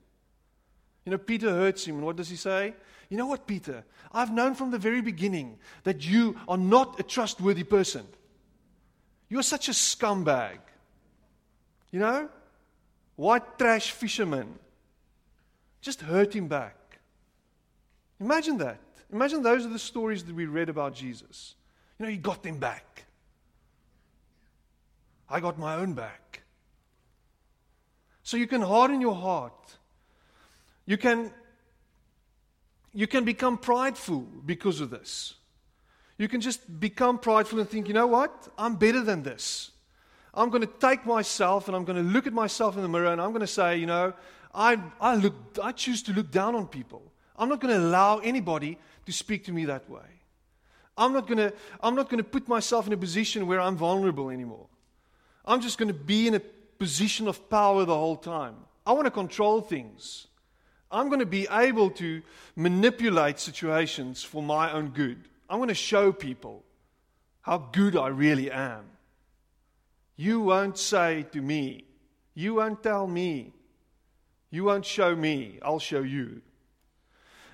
You 1.05 1.11
know, 1.11 1.17
Peter 1.17 1.49
hurts 1.49 1.85
him, 1.85 1.95
and 1.95 2.05
what 2.05 2.15
does 2.15 2.29
he 2.29 2.37
say? 2.37 2.73
You 3.09 3.17
know 3.17 3.27
what, 3.27 3.45
Peter? 3.45 3.83
I've 4.13 4.31
known 4.31 4.55
from 4.55 4.71
the 4.71 4.77
very 4.77 5.01
beginning 5.01 5.57
that 5.83 6.05
you 6.05 6.37
are 6.47 6.57
not 6.57 6.99
a 6.99 7.03
trustworthy 7.03 7.63
person. 7.63 8.05
You're 9.27 9.43
such 9.43 9.67
a 9.67 9.71
scumbag. 9.71 10.59
You 11.91 11.99
know? 11.99 12.29
White 13.17 13.57
trash 13.59 13.91
fisherman. 13.91 14.55
Just 15.81 16.01
hurt 16.01 16.33
him 16.33 16.47
back. 16.47 16.77
Imagine 18.23 18.57
that. 18.59 18.79
Imagine 19.11 19.43
those 19.43 19.65
are 19.65 19.69
the 19.69 19.77
stories 19.77 20.23
that 20.23 20.33
we 20.33 20.45
read 20.45 20.69
about 20.69 20.95
Jesus. 20.95 21.55
You 21.99 22.05
know, 22.05 22.11
he 22.11 22.17
got 22.17 22.41
them 22.41 22.57
back. 22.57 23.05
I 25.29 25.41
got 25.41 25.59
my 25.59 25.75
own 25.75 25.93
back. 25.93 26.41
So 28.23 28.37
you 28.37 28.47
can 28.47 28.61
harden 28.61 29.01
your 29.01 29.15
heart. 29.15 29.77
You 30.85 30.97
can, 30.97 31.31
you 32.93 33.07
can 33.07 33.25
become 33.25 33.57
prideful 33.57 34.21
because 34.45 34.79
of 34.79 34.89
this. 34.89 35.33
You 36.17 36.29
can 36.29 36.39
just 36.39 36.79
become 36.79 37.19
prideful 37.19 37.59
and 37.59 37.69
think, 37.69 37.89
you 37.89 37.93
know 37.93 38.07
what? 38.07 38.47
I'm 38.57 38.75
better 38.77 39.01
than 39.01 39.23
this. 39.23 39.71
I'm 40.33 40.49
going 40.49 40.61
to 40.61 40.73
take 40.79 41.05
myself 41.05 41.67
and 41.67 41.75
I'm 41.75 41.83
going 41.83 41.97
to 41.97 42.09
look 42.09 42.25
at 42.25 42.33
myself 42.33 42.77
in 42.77 42.83
the 42.83 42.87
mirror 42.87 43.11
and 43.11 43.19
I'm 43.19 43.31
going 43.31 43.41
to 43.41 43.47
say, 43.47 43.77
you 43.77 43.85
know, 43.85 44.13
I, 44.55 44.79
I, 45.01 45.15
look, 45.15 45.35
I 45.61 45.73
choose 45.73 46.01
to 46.03 46.13
look 46.13 46.31
down 46.31 46.55
on 46.55 46.67
people. 46.67 47.12
I'm 47.37 47.49
not 47.49 47.59
going 47.59 47.73
to 47.73 47.79
allow 47.79 48.19
anybody 48.19 48.77
to 49.05 49.11
speak 49.11 49.45
to 49.45 49.51
me 49.51 49.65
that 49.65 49.89
way. 49.89 50.01
I'm 50.97 51.13
not 51.13 51.27
going 51.27 51.39
to, 51.39 51.53
I'm 51.81 51.95
not 51.95 52.09
going 52.09 52.23
to 52.23 52.29
put 52.29 52.47
myself 52.47 52.87
in 52.87 52.93
a 52.93 52.97
position 52.97 53.47
where 53.47 53.59
I'm 53.59 53.75
vulnerable 53.75 54.29
anymore. 54.29 54.67
I'm 55.45 55.61
just 55.61 55.77
going 55.77 55.87
to 55.87 55.93
be 55.93 56.27
in 56.27 56.35
a 56.35 56.41
position 56.79 57.27
of 57.27 57.49
power 57.49 57.85
the 57.85 57.95
whole 57.95 58.15
time. 58.15 58.55
I 58.85 58.93
want 58.93 59.05
to 59.05 59.11
control 59.11 59.61
things. 59.61 60.27
I'm 60.91 61.07
going 61.07 61.19
to 61.19 61.25
be 61.25 61.47
able 61.49 61.89
to 61.91 62.21
manipulate 62.55 63.39
situations 63.39 64.23
for 64.23 64.43
my 64.43 64.71
own 64.71 64.89
good. 64.89 65.17
I'm 65.49 65.57
going 65.57 65.69
to 65.69 65.73
show 65.73 66.11
people 66.11 66.63
how 67.41 67.57
good 67.71 67.97
I 67.97 68.07
really 68.09 68.51
am. 68.51 68.85
You 70.15 70.41
won't 70.41 70.77
say 70.77 71.25
to 71.31 71.41
me, 71.41 71.85
you 72.35 72.55
won't 72.55 72.83
tell 72.83 73.07
me, 73.07 73.53
you 74.51 74.65
won't 74.65 74.85
show 74.85 75.15
me, 75.15 75.57
I'll 75.63 75.79
show 75.79 76.01
you. 76.01 76.41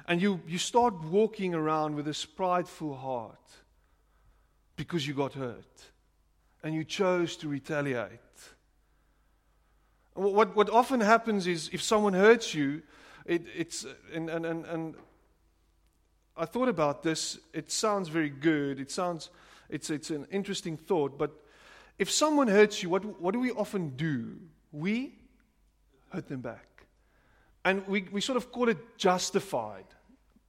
And 0.10 0.20
you, 0.20 0.42
you 0.48 0.58
start 0.58 1.00
walking 1.04 1.54
around 1.54 1.96
with 1.96 2.06
this 2.06 2.25
prideful 2.25 2.96
heart 2.96 3.38
because 4.75 5.08
you 5.08 5.13
got 5.13 5.34
hurt 5.34 5.84
and 6.63 6.74
you 6.74 6.84
chose 6.84 7.38
to 7.38 7.48
retaliate. 7.48 8.20
What, 10.16 10.56
what 10.56 10.68
often 10.72 11.00
happens 11.00 11.46
is 11.46 11.70
if 11.72 11.84
someone 11.84 12.13
hurts 12.13 12.56
you, 12.56 12.82
it, 13.24 13.44
it's, 13.56 13.86
and, 14.12 14.32
and, 14.32 14.48
and, 14.48 14.66
and 14.66 14.96
I 16.36 16.46
thought 16.46 16.70
about 16.70 17.04
this. 17.04 17.38
It 17.54 17.72
sounds 17.72 18.10
very 18.10 18.30
good. 18.30 18.80
It 18.80 18.89
sounds, 18.89 19.30
it's, 19.70 19.92
it's 19.92 20.10
an 20.10 20.25
interesting 20.32 20.75
thought. 20.75 21.20
But 21.20 21.32
if 22.00 22.10
someone 22.10 22.48
hurts 22.48 22.82
you, 22.82 22.89
what, 22.89 23.22
what 23.22 23.32
do 23.32 23.39
we 23.39 23.51
often 23.51 23.89
do? 23.89 24.38
We 24.72 25.13
hurt 26.10 26.28
them 26.28 26.42
back. 26.42 26.66
And 27.63 27.86
we, 27.88 28.08
we 28.12 28.22
sort 28.22 28.38
of 28.38 28.51
call 28.51 28.70
it 28.70 28.98
justified. 28.98 29.86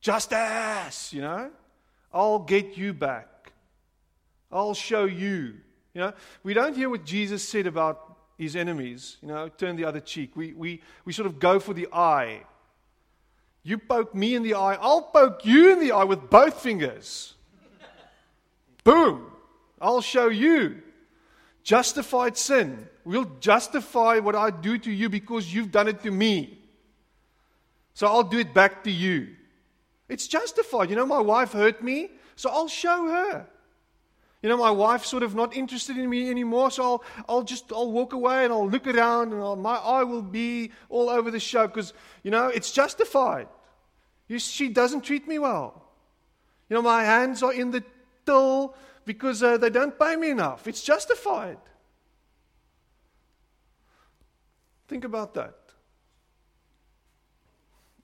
Justice, 0.01 1.13
you 1.13 1.21
know? 1.21 1.51
I'll 2.13 2.39
get 2.41 2.77
you 2.77 2.93
back. 2.93 3.53
I'll 4.51 4.75
show 4.75 5.05
you. 5.05 5.55
You 5.95 6.01
know, 6.01 6.13
we 6.43 6.55
don't 6.55 6.75
hear 6.77 6.89
what 6.89 7.05
Jesus 7.05 7.47
said 7.47 7.67
about 7.67 8.17
his 8.39 8.57
enemies, 8.57 9.19
you 9.21 9.29
know, 9.29 9.49
turn 9.49 9.77
the 9.77 9.85
other 9.85 10.01
cheek. 10.01 10.35
We, 10.35 10.53
we, 10.53 10.81
we 11.05 11.13
sort 11.13 11.27
of 11.27 11.39
go 11.39 11.61
for 11.61 11.75
the 11.75 11.89
eye. 11.93 12.43
You 13.63 13.77
poke 13.77 14.15
me 14.15 14.35
in 14.35 14.43
the 14.43 14.55
eye, 14.55 14.79
I'll 14.81 15.03
poke 15.03 15.45
you 15.45 15.73
in 15.73 15.81
the 15.81 15.93
eye 15.93 16.05
with 16.05 16.31
both 16.31 16.61
fingers. 16.61 17.35
Boom! 18.85 19.31
I'll 19.81 20.01
show 20.01 20.29
you. 20.29 20.83
Justified 21.63 22.39
sin. 22.39 22.89
We'll 23.05 23.31
justify 23.41 24.19
what 24.19 24.35
I 24.35 24.51
do 24.51 24.79
to 24.79 24.91
you 24.91 25.09
because 25.09 25.53
you've 25.53 25.71
done 25.71 25.89
it 25.89 26.03
to 26.03 26.11
me. 26.11 26.59
So 27.93 28.07
I'll 28.07 28.23
do 28.23 28.39
it 28.39 28.55
back 28.55 28.85
to 28.85 28.91
you. 28.91 29.37
It's 30.11 30.27
justified. 30.27 30.91
You 30.91 30.97
know, 30.97 31.07
my 31.07 31.21
wife 31.21 31.53
hurt 31.53 31.83
me, 31.83 32.11
so 32.37 32.51
I'll 32.51 32.69
show 32.69 33.07
her. 33.07 33.47
You 34.43 34.49
know, 34.49 34.57
my 34.57 34.71
wife's 34.71 35.09
sort 35.09 35.23
of 35.23 35.35
not 35.35 35.55
interested 35.55 35.97
in 35.97 36.11
me 36.11 36.31
anymore, 36.31 36.71
so 36.71 36.83
I'll, 36.83 37.05
I'll 37.29 37.43
just 37.43 37.71
I'll 37.73 37.93
walk 37.93 38.13
away 38.13 38.45
and 38.45 38.53
I'll 38.53 38.69
look 38.69 38.87
around 38.87 39.33
and 39.33 39.41
I'll, 39.41 39.55
my 39.55 39.77
eye 39.77 40.03
will 40.03 40.23
be 40.23 40.73
all 40.89 41.11
over 41.11 41.31
the 41.31 41.39
show 41.39 41.67
because, 41.67 41.93
you 42.23 42.31
know, 42.31 42.49
it's 42.49 42.73
justified. 42.73 43.49
You, 44.29 44.39
she 44.39 44.69
doesn't 44.69 45.03
treat 45.03 45.29
me 45.29 45.39
well. 45.39 45.85
You 46.69 46.75
know, 46.75 46.83
my 46.83 47.05
hands 47.05 47.43
are 47.43 47.53
in 47.53 47.71
the 47.71 47.85
till 48.27 48.75
because 49.05 49.43
uh, 49.43 49.59
they 49.59 49.71
don't 49.71 49.99
pay 49.99 50.17
me 50.17 50.31
enough. 50.31 50.67
It's 50.67 50.83
justified. 50.83 51.59
Think 54.89 55.05
about 55.05 55.35
that. 55.35 55.55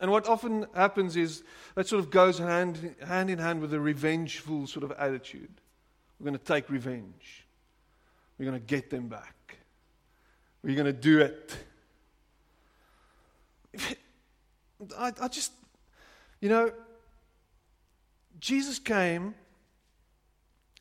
And 0.00 0.10
what 0.10 0.28
often 0.28 0.66
happens 0.74 1.16
is 1.16 1.42
that 1.74 1.88
sort 1.88 2.00
of 2.00 2.10
goes 2.10 2.38
hand, 2.38 2.94
hand 3.06 3.30
in 3.30 3.38
hand 3.38 3.60
with 3.60 3.72
a 3.72 3.80
revengeful 3.80 4.66
sort 4.66 4.84
of 4.84 4.92
attitude. 4.92 5.60
We're 6.18 6.24
going 6.24 6.38
to 6.38 6.44
take 6.44 6.68
revenge. 6.68 7.46
We're 8.38 8.46
going 8.46 8.60
to 8.60 8.66
get 8.66 8.90
them 8.90 9.08
back. 9.08 9.58
We're 10.62 10.74
going 10.74 10.86
to 10.86 10.92
do 10.92 11.20
it. 11.20 11.56
I, 14.98 15.12
I 15.20 15.28
just, 15.28 15.52
you 16.40 16.48
know, 16.48 16.72
Jesus 18.38 18.78
came, 18.78 19.34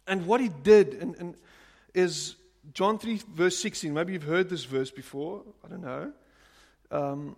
and 0.08 0.26
what 0.26 0.42
he 0.42 0.50
did 0.50 0.94
and, 0.96 1.16
and 1.16 1.36
is 1.94 2.36
John 2.74 3.00
3, 3.00 3.22
verse 3.34 3.58
16. 3.58 3.94
Maybe 3.94 4.14
you've 4.14 4.24
heard 4.24 4.50
this 4.50 4.66
verse 4.66 4.92
before. 4.92 5.44
I 5.64 5.68
don't 5.70 5.82
know. 5.82 6.12
Um, 6.92 7.36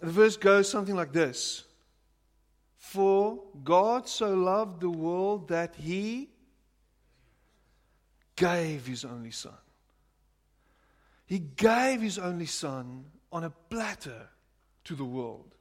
the 0.00 0.10
verse 0.10 0.36
goes 0.36 0.70
something 0.70 0.94
like 0.94 1.12
this 1.12 1.64
For 2.76 3.40
God 3.64 4.08
so 4.08 4.34
loved 4.34 4.80
the 4.80 4.90
world 4.90 5.48
that 5.48 5.74
he 5.74 6.28
gave 8.36 8.86
his 8.86 9.04
only 9.04 9.32
son. 9.32 9.58
He 11.26 11.38
gave 11.38 12.00
his 12.00 12.18
only 12.18 12.46
son 12.46 13.04
on 13.30 13.44
a 13.44 13.50
platter 13.50 14.28
to 14.84 14.94
the 14.94 15.04
world. 15.04 15.54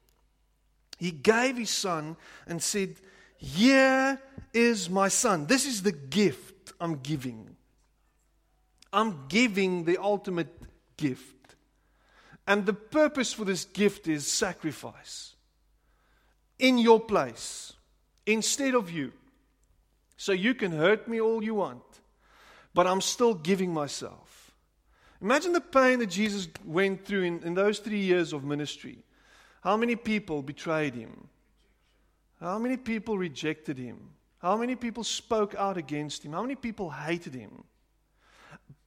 He 0.97 1.11
gave 1.11 1.57
his 1.57 1.69
son 1.69 2.15
and 2.47 2.61
said, 2.61 2.95
Here 3.37 4.19
is 4.53 4.89
my 4.89 5.09
son. 5.09 5.47
This 5.47 5.65
is 5.65 5.83
the 5.83 5.91
gift 5.91 6.73
I'm 6.79 6.99
giving. 6.99 7.55
I'm 8.93 9.27
giving 9.27 9.83
the 9.83 9.97
ultimate 9.97 10.55
gift. 10.95 11.36
And 12.47 12.65
the 12.65 12.73
purpose 12.73 13.33
for 13.33 13.45
this 13.45 13.65
gift 13.65 14.07
is 14.07 14.25
sacrifice 14.25 15.35
in 16.57 16.77
your 16.77 16.99
place 16.99 17.73
instead 18.25 18.73
of 18.73 18.89
you. 18.89 19.11
So 20.15 20.31
you 20.31 20.55
can 20.55 20.71
hurt 20.71 21.07
me 21.07 21.21
all 21.21 21.43
you 21.43 21.53
want 21.53 21.83
but 22.77 22.85
I'm 22.85 23.01
still 23.01 23.33
giving 23.33 23.73
myself. 23.73 24.51
Imagine 25.19 25.51
the 25.51 25.61
pain 25.61 25.97
that 25.97 26.11
Jesus 26.11 26.47
went 26.63 27.05
through 27.05 27.23
in, 27.23 27.39
in 27.41 27.55
those 27.55 27.79
three 27.79 28.01
years 28.01 28.33
of 28.33 28.43
ministry. 28.43 28.99
How 29.61 29.75
many 29.77 29.95
people 29.95 30.43
betrayed 30.43 30.93
him? 30.93 31.27
How 32.39 32.59
many 32.59 32.77
people 32.77 33.17
rejected 33.17 33.79
him? 33.79 33.97
How 34.37 34.55
many 34.57 34.75
people 34.75 35.03
spoke 35.03 35.55
out 35.55 35.75
against 35.75 36.23
him? 36.23 36.33
How 36.33 36.43
many 36.43 36.53
people 36.53 36.91
hated 36.91 37.33
him? 37.33 37.63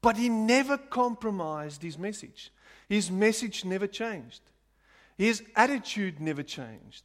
But 0.00 0.16
he 0.16 0.28
never 0.28 0.78
compromised 0.78 1.82
his 1.82 1.98
message. 1.98 2.52
His 2.90 3.10
message 3.10 3.64
never 3.64 3.86
changed. 3.86 4.42
His 5.16 5.42
attitude 5.56 6.20
never 6.20 6.42
changed. 6.42 7.04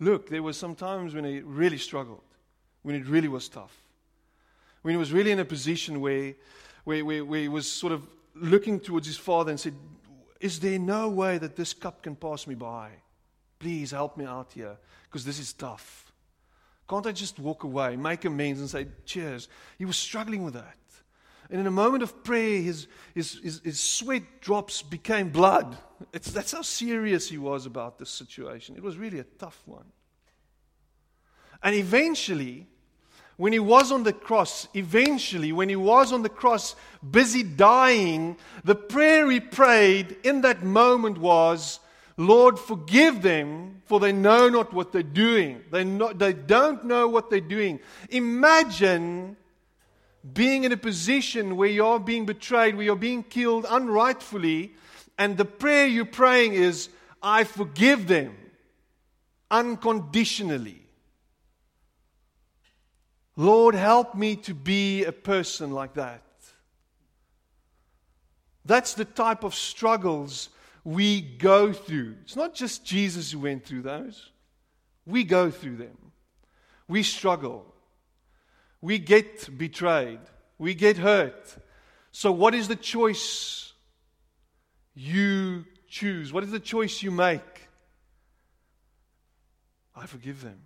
Look, 0.00 0.28
there 0.28 0.42
were 0.42 0.52
some 0.52 0.74
times 0.74 1.14
when 1.14 1.24
he 1.24 1.40
really 1.42 1.78
struggled, 1.78 2.24
when 2.82 2.96
it 2.96 3.06
really 3.06 3.28
was 3.28 3.48
tough 3.48 3.76
when 4.82 4.92
he 4.92 4.98
was 4.98 5.12
really 5.12 5.30
in 5.30 5.38
a 5.38 5.44
position 5.44 6.00
where, 6.00 6.34
where, 6.84 7.04
where, 7.04 7.24
where 7.24 7.40
he 7.40 7.48
was 7.48 7.70
sort 7.70 7.92
of 7.92 8.06
looking 8.34 8.80
towards 8.80 9.06
his 9.06 9.16
father 9.16 9.50
and 9.50 9.60
said, 9.60 9.74
Is 10.40 10.60
there 10.60 10.78
no 10.78 11.08
way 11.08 11.38
that 11.38 11.56
this 11.56 11.72
cup 11.74 12.02
can 12.02 12.16
pass 12.16 12.46
me 12.46 12.54
by? 12.54 12.90
Please 13.58 13.90
help 13.90 14.16
me 14.16 14.24
out 14.24 14.52
here 14.54 14.76
because 15.04 15.24
this 15.24 15.38
is 15.38 15.52
tough. 15.52 16.12
Can't 16.88 17.06
I 17.06 17.12
just 17.12 17.38
walk 17.38 17.64
away, 17.64 17.96
make 17.96 18.24
amends, 18.24 18.60
and 18.60 18.70
say, 18.70 18.86
Cheers? 19.04 19.48
He 19.78 19.84
was 19.84 19.96
struggling 19.96 20.42
with 20.42 20.54
that. 20.54 20.76
And 21.50 21.60
in 21.60 21.66
a 21.66 21.70
moment 21.70 22.02
of 22.02 22.22
prayer, 22.22 22.62
his, 22.62 22.86
his, 23.14 23.40
his, 23.42 23.60
his 23.64 23.80
sweat 23.80 24.22
drops 24.40 24.82
became 24.82 25.30
blood. 25.30 25.76
It's, 26.12 26.30
that's 26.30 26.52
how 26.52 26.62
serious 26.62 27.28
he 27.28 27.38
was 27.38 27.66
about 27.66 27.98
this 27.98 28.10
situation. 28.10 28.76
It 28.76 28.82
was 28.82 28.96
really 28.96 29.18
a 29.18 29.24
tough 29.24 29.60
one. 29.66 29.86
And 31.62 31.74
eventually, 31.74 32.66
when 33.36 33.52
he 33.52 33.58
was 33.58 33.90
on 33.90 34.04
the 34.04 34.12
cross, 34.12 34.68
eventually, 34.74 35.52
when 35.52 35.68
he 35.68 35.76
was 35.76 36.12
on 36.12 36.22
the 36.22 36.28
cross, 36.28 36.76
busy 37.10 37.42
dying, 37.42 38.36
the 38.64 38.74
prayer 38.74 39.30
he 39.30 39.40
prayed 39.40 40.16
in 40.22 40.42
that 40.42 40.62
moment 40.62 41.18
was, 41.18 41.80
Lord, 42.16 42.58
forgive 42.58 43.22
them, 43.22 43.82
for 43.86 43.98
they 43.98 44.12
know 44.12 44.48
not 44.48 44.72
what 44.72 44.92
they're 44.92 45.02
doing. 45.02 45.62
They, 45.72 45.84
not, 45.84 46.18
they 46.18 46.32
don't 46.32 46.84
know 46.84 47.08
what 47.08 47.30
they're 47.30 47.40
doing. 47.40 47.80
Imagine 48.10 49.36
being 50.32 50.64
in 50.64 50.72
a 50.72 50.76
position 50.76 51.56
where 51.56 51.68
you're 51.68 51.98
being 51.98 52.26
betrayed, 52.26 52.74
where 52.74 52.84
you're 52.84 52.96
being 52.96 53.22
killed 53.22 53.66
unrightfully, 53.68 54.74
and 55.18 55.36
the 55.36 55.44
prayer 55.44 55.86
you're 55.86 56.04
praying 56.04 56.54
is, 56.54 56.88
I 57.22 57.44
forgive 57.44 58.06
them 58.06 58.36
unconditionally. 59.50 60.82
Lord, 63.36 63.74
help 63.74 64.14
me 64.14 64.36
to 64.36 64.54
be 64.54 65.04
a 65.04 65.12
person 65.12 65.72
like 65.72 65.94
that. 65.94 66.22
That's 68.64 68.94
the 68.94 69.04
type 69.04 69.42
of 69.42 69.54
struggles 69.54 70.50
we 70.84 71.20
go 71.20 71.72
through. 71.72 72.16
It's 72.22 72.36
not 72.36 72.54
just 72.54 72.84
Jesus 72.84 73.32
who 73.32 73.40
went 73.40 73.64
through 73.64 73.82
those, 73.82 74.30
we 75.06 75.24
go 75.24 75.50
through 75.50 75.76
them. 75.76 75.96
We 76.88 77.02
struggle. 77.02 77.74
We 78.80 78.98
get 78.98 79.56
betrayed. 79.58 80.20
We 80.58 80.74
get 80.74 80.96
hurt. 80.96 81.56
So, 82.12 82.32
what 82.32 82.54
is 82.54 82.68
the 82.68 82.76
choice 82.76 83.72
you 84.94 85.64
choose? 85.88 86.32
What 86.32 86.44
is 86.44 86.50
the 86.50 86.60
choice 86.60 87.02
you 87.02 87.10
make? 87.10 87.68
I 89.94 90.06
forgive 90.06 90.42
them 90.42 90.60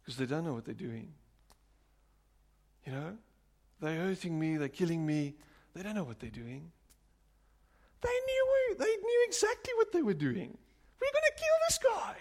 because 0.00 0.16
they 0.16 0.26
don't 0.26 0.44
know 0.44 0.54
what 0.54 0.64
they're 0.64 0.74
doing. 0.74 1.12
You 2.86 2.92
know, 2.92 3.16
they're 3.80 3.96
hurting 3.96 4.38
me, 4.38 4.56
they're 4.56 4.68
killing 4.68 5.04
me. 5.04 5.34
They 5.74 5.82
don't 5.82 5.94
know 5.94 6.04
what 6.04 6.18
they're 6.18 6.30
doing. 6.30 6.72
They 8.00 8.08
knew, 8.08 8.76
they 8.78 8.96
knew 8.96 9.24
exactly 9.26 9.72
what 9.76 9.92
they 9.92 10.02
were 10.02 10.14
doing. 10.14 10.56
We're 11.00 11.12
going 11.12 11.28
to 11.28 11.36
kill 11.36 11.56
this 11.68 11.78
guy. 11.78 12.16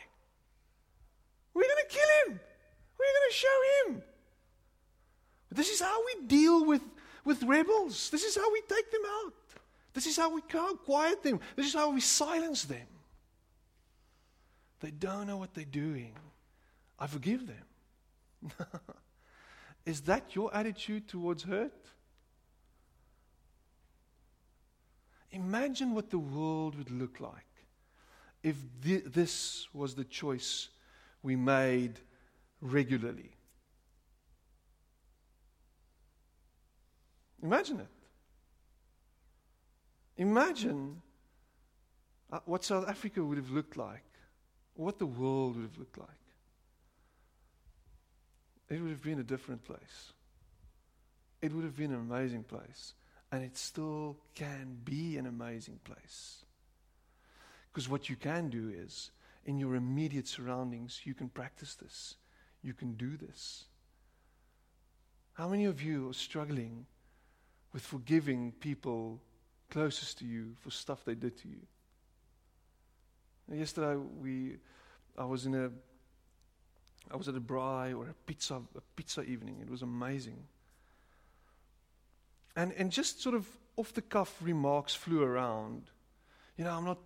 We're 1.53 1.63
going 1.63 1.83
to 1.87 1.95
kill 1.95 2.09
him. 2.25 2.39
We're 2.99 3.05
going 3.05 3.29
to 3.29 3.33
show 3.33 3.57
him. 3.87 4.03
But 5.49 5.57
this 5.57 5.69
is 5.69 5.81
how 5.81 6.05
we 6.05 6.27
deal 6.27 6.65
with, 6.65 6.81
with 7.25 7.43
rebels. 7.43 8.09
This 8.09 8.23
is 8.23 8.37
how 8.37 8.51
we 8.53 8.61
take 8.61 8.91
them 8.91 9.01
out. 9.25 9.33
This 9.93 10.05
is 10.05 10.15
how 10.15 10.33
we 10.33 10.41
quiet 10.41 11.23
them. 11.23 11.39
This 11.55 11.67
is 11.67 11.73
how 11.73 11.91
we 11.91 12.01
silence 12.01 12.63
them. 12.63 12.87
They 14.79 14.91
don't 14.91 15.27
know 15.27 15.37
what 15.37 15.53
they're 15.53 15.65
doing. 15.65 16.13
I 16.97 17.07
forgive 17.07 17.47
them. 17.47 18.51
is 19.85 20.01
that 20.01 20.35
your 20.35 20.53
attitude 20.55 21.07
towards 21.07 21.43
hurt? 21.43 21.73
Imagine 25.31 25.93
what 25.93 26.09
the 26.09 26.19
world 26.19 26.75
would 26.75 26.91
look 26.91 27.19
like 27.19 27.45
if 28.41 28.55
th- 28.83 29.03
this 29.05 29.67
was 29.73 29.95
the 29.95 30.03
choice 30.03 30.69
we 31.21 31.35
made 31.35 31.99
regularly. 32.61 33.35
Imagine 37.41 37.79
it. 37.79 37.87
Imagine 40.17 41.01
uh, 42.31 42.39
what 42.45 42.63
South 42.63 42.87
Africa 42.87 43.23
would 43.23 43.37
have 43.37 43.51
looked 43.51 43.77
like, 43.77 44.03
what 44.75 44.99
the 44.99 45.05
world 45.05 45.55
would 45.55 45.63
have 45.63 45.77
looked 45.77 45.97
like. 45.97 46.09
It 48.69 48.81
would 48.81 48.91
have 48.91 49.01
been 49.01 49.19
a 49.19 49.23
different 49.23 49.63
place. 49.63 50.13
It 51.41 51.53
would 51.53 51.63
have 51.63 51.77
been 51.77 51.91
an 51.91 51.99
amazing 51.99 52.43
place. 52.43 52.93
And 53.31 53.43
it 53.43 53.57
still 53.57 54.17
can 54.35 54.77
be 54.83 55.17
an 55.17 55.25
amazing 55.25 55.79
place. 55.83 56.43
Because 57.71 57.87
what 57.87 58.09
you 58.09 58.15
can 58.15 58.49
do 58.49 58.69
is, 58.69 59.11
in 59.45 59.57
your 59.57 59.75
immediate 59.75 60.27
surroundings, 60.27 61.01
you 61.03 61.13
can 61.13 61.29
practice 61.29 61.75
this. 61.75 62.15
You 62.61 62.73
can 62.73 62.93
do 62.93 63.15
this. 63.17 63.65
How 65.33 65.47
many 65.47 65.65
of 65.65 65.81
you 65.81 66.09
are 66.09 66.13
struggling 66.13 66.85
with 67.73 67.81
forgiving 67.81 68.51
people 68.59 69.19
closest 69.69 70.19
to 70.19 70.25
you 70.25 70.55
for 70.59 70.71
stuff 70.71 71.05
they 71.05 71.15
did 71.15 71.37
to 71.37 71.47
you? 71.47 71.59
Yesterday, 73.51 73.95
we, 73.95 74.57
I 75.17 75.25
was 75.25 75.45
in 75.45 75.55
a, 75.55 75.71
I 77.11 77.15
was 77.15 77.27
at 77.27 77.35
a 77.35 77.41
braai 77.41 77.97
or 77.97 78.05
a 78.05 78.13
pizza, 78.25 78.55
a 78.55 78.81
pizza 78.95 79.23
evening. 79.23 79.57
It 79.61 79.69
was 79.69 79.81
amazing. 79.81 80.37
And, 82.55 82.73
and 82.73 82.91
just 82.91 83.21
sort 83.21 83.35
of 83.35 83.47
off 83.75 83.93
the 83.93 84.01
cuff 84.01 84.35
remarks 84.41 84.93
flew 84.93 85.23
around. 85.23 85.89
You 86.57 86.65
know, 86.65 86.75
I'm 86.75 86.85
not 86.85 86.99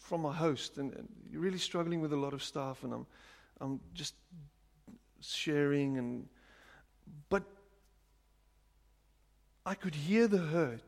from 0.00 0.22
my 0.22 0.32
host, 0.32 0.78
and, 0.78 0.92
and 0.94 1.08
you're 1.30 1.40
really 1.40 1.58
struggling 1.58 2.00
with 2.00 2.12
a 2.12 2.16
lot 2.16 2.32
of 2.32 2.42
stuff, 2.42 2.84
and 2.84 2.92
I'm, 2.92 3.06
I'm 3.60 3.80
just 3.94 4.14
sharing, 5.20 5.98
and 5.98 6.28
but 7.28 7.42
I 9.66 9.74
could 9.74 9.94
hear 9.94 10.28
the 10.28 10.38
hurt 10.38 10.82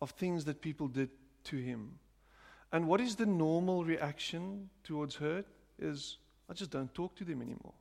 of 0.00 0.10
things 0.10 0.44
that 0.44 0.60
people 0.60 0.88
did 0.88 1.10
to 1.44 1.56
him. 1.56 1.98
And 2.72 2.86
what 2.86 3.00
is 3.00 3.16
the 3.16 3.26
normal 3.26 3.84
reaction 3.84 4.70
towards 4.84 5.16
hurt? 5.16 5.46
Is 5.78 6.18
I 6.48 6.52
just 6.52 6.70
don't 6.70 6.92
talk 6.94 7.16
to 7.16 7.24
them 7.24 7.42
anymore. 7.42 7.74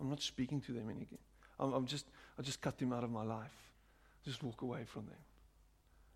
I'm 0.00 0.08
not 0.08 0.22
speaking 0.22 0.60
to 0.62 0.72
them 0.72 0.88
anymore. 0.88 1.18
I'm, 1.58 1.72
I'm 1.72 1.86
just 1.86 2.06
I 2.38 2.42
just 2.42 2.60
cut 2.60 2.78
them 2.78 2.92
out 2.92 3.04
of 3.04 3.10
my 3.10 3.22
life. 3.22 3.72
Just 4.24 4.42
walk 4.42 4.62
away 4.62 4.84
from 4.84 5.06
them. 5.06 5.18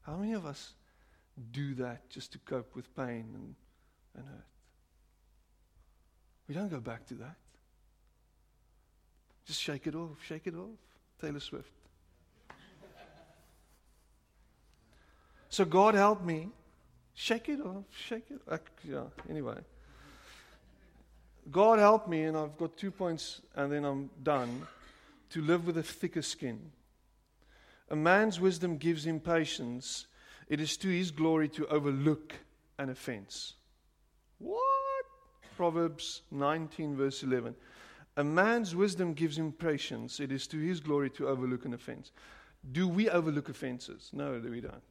How 0.02 0.16
many 0.16 0.32
of 0.32 0.46
us 0.46 0.74
do 1.52 1.74
that 1.74 2.08
just 2.10 2.32
to 2.32 2.38
cope 2.38 2.74
with 2.74 2.94
pain 2.96 3.26
and, 3.34 3.54
and 4.16 4.26
hurt? 4.26 4.46
We 6.48 6.54
don't 6.54 6.68
go 6.68 6.80
back 6.80 7.06
to 7.06 7.14
that. 7.14 7.36
Just 9.46 9.60
shake 9.60 9.86
it 9.86 9.94
off, 9.94 10.16
shake 10.24 10.46
it 10.46 10.54
off. 10.54 10.78
Taylor 11.20 11.40
Swift. 11.40 11.79
So 15.50 15.64
God 15.64 15.94
help 15.94 16.24
me. 16.24 16.48
Shake 17.14 17.50
it 17.50 17.60
off, 17.60 17.84
shake 17.94 18.24
it. 18.30 18.40
Yeah, 18.82 19.02
anyway. 19.28 19.58
God 21.50 21.78
help 21.78 22.08
me, 22.08 22.22
and 22.22 22.36
I've 22.36 22.56
got 22.56 22.76
two 22.76 22.90
points, 22.90 23.42
and 23.54 23.70
then 23.70 23.84
I'm 23.84 24.08
done 24.22 24.66
to 25.30 25.42
live 25.42 25.66
with 25.66 25.76
a 25.76 25.82
thicker 25.82 26.22
skin. 26.22 26.70
A 27.90 27.96
man's 27.96 28.40
wisdom 28.40 28.76
gives 28.76 29.04
him 29.04 29.20
patience. 29.20 30.06
It 30.48 30.60
is 30.60 30.76
to 30.78 30.88
his 30.88 31.10
glory 31.10 31.48
to 31.50 31.66
overlook 31.66 32.34
an 32.78 32.88
offense. 32.88 33.54
What? 34.38 34.60
Proverbs 35.56 36.22
19, 36.30 36.96
verse 36.96 37.22
11. 37.22 37.54
A 38.16 38.24
man's 38.24 38.74
wisdom 38.74 39.12
gives 39.12 39.36
him 39.36 39.52
patience. 39.52 40.20
It 40.20 40.32
is 40.32 40.46
to 40.48 40.58
his 40.58 40.80
glory 40.80 41.10
to 41.10 41.28
overlook 41.28 41.64
an 41.64 41.74
offense. 41.74 42.12
Do 42.72 42.88
we 42.88 43.10
overlook 43.10 43.48
offenses? 43.48 44.10
No, 44.12 44.40
we 44.42 44.60
don't. 44.60 44.82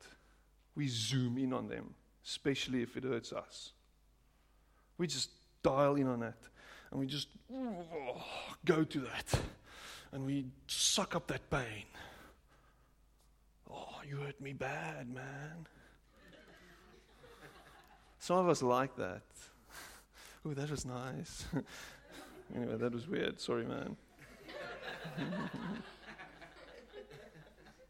We 0.79 0.87
zoom 0.87 1.37
in 1.37 1.51
on 1.51 1.67
them, 1.67 1.93
especially 2.25 2.81
if 2.81 2.95
it 2.95 3.03
hurts 3.03 3.33
us. 3.33 3.73
We 4.97 5.07
just 5.07 5.29
dial 5.61 5.95
in 5.95 6.07
on 6.07 6.21
that 6.21 6.37
and 6.89 7.01
we 7.01 7.05
just 7.05 7.27
go 8.63 8.85
to 8.85 8.99
that 9.01 9.41
and 10.13 10.25
we 10.25 10.45
suck 10.67 11.17
up 11.17 11.27
that 11.27 11.49
pain. 11.49 11.83
Oh, 13.69 13.97
you 14.07 14.15
hurt 14.19 14.39
me 14.39 14.53
bad, 14.53 15.13
man. 15.13 15.67
Some 18.19 18.37
of 18.37 18.47
us 18.47 18.63
like 18.63 18.95
that. 18.95 19.23
Oh, 20.45 20.53
that 20.53 20.71
was 20.71 20.85
nice. 20.85 21.45
anyway, 22.55 22.77
that 22.77 22.93
was 22.93 23.05
weird. 23.05 23.41
Sorry, 23.41 23.65
man. 23.65 23.97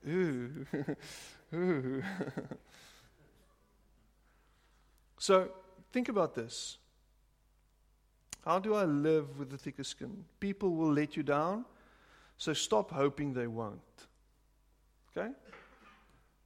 Ooh. 0.09 0.65
Ooh. 1.53 2.03
So, 5.19 5.49
think 5.91 6.09
about 6.09 6.33
this. 6.33 6.77
How 8.45 8.57
do 8.57 8.73
I 8.73 8.85
live 8.85 9.37
with 9.37 9.49
the 9.49 9.57
thicker 9.57 9.83
skin? 9.83 10.25
People 10.39 10.71
will 10.71 10.91
let 10.91 11.15
you 11.15 11.23
down. 11.23 11.65
So 12.37 12.53
stop 12.53 12.89
hoping 12.89 13.33
they 13.33 13.47
won't. 13.47 14.07
Okay? 15.15 15.31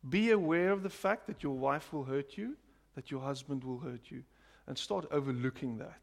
Be 0.10 0.32
aware 0.32 0.72
of 0.72 0.84
the 0.84 0.90
fact 0.90 1.28
that 1.28 1.44
your 1.44 1.54
wife 1.54 1.94
will 1.94 2.04
hurt 2.04 2.36
you, 2.36 2.58
that 2.96 3.12
your 3.12 3.22
husband 3.22 3.64
will 3.64 3.78
hurt 3.78 4.10
you, 4.10 4.24
and 4.68 4.78
start 4.78 5.06
overlooking 5.12 5.78
that. 5.78 6.02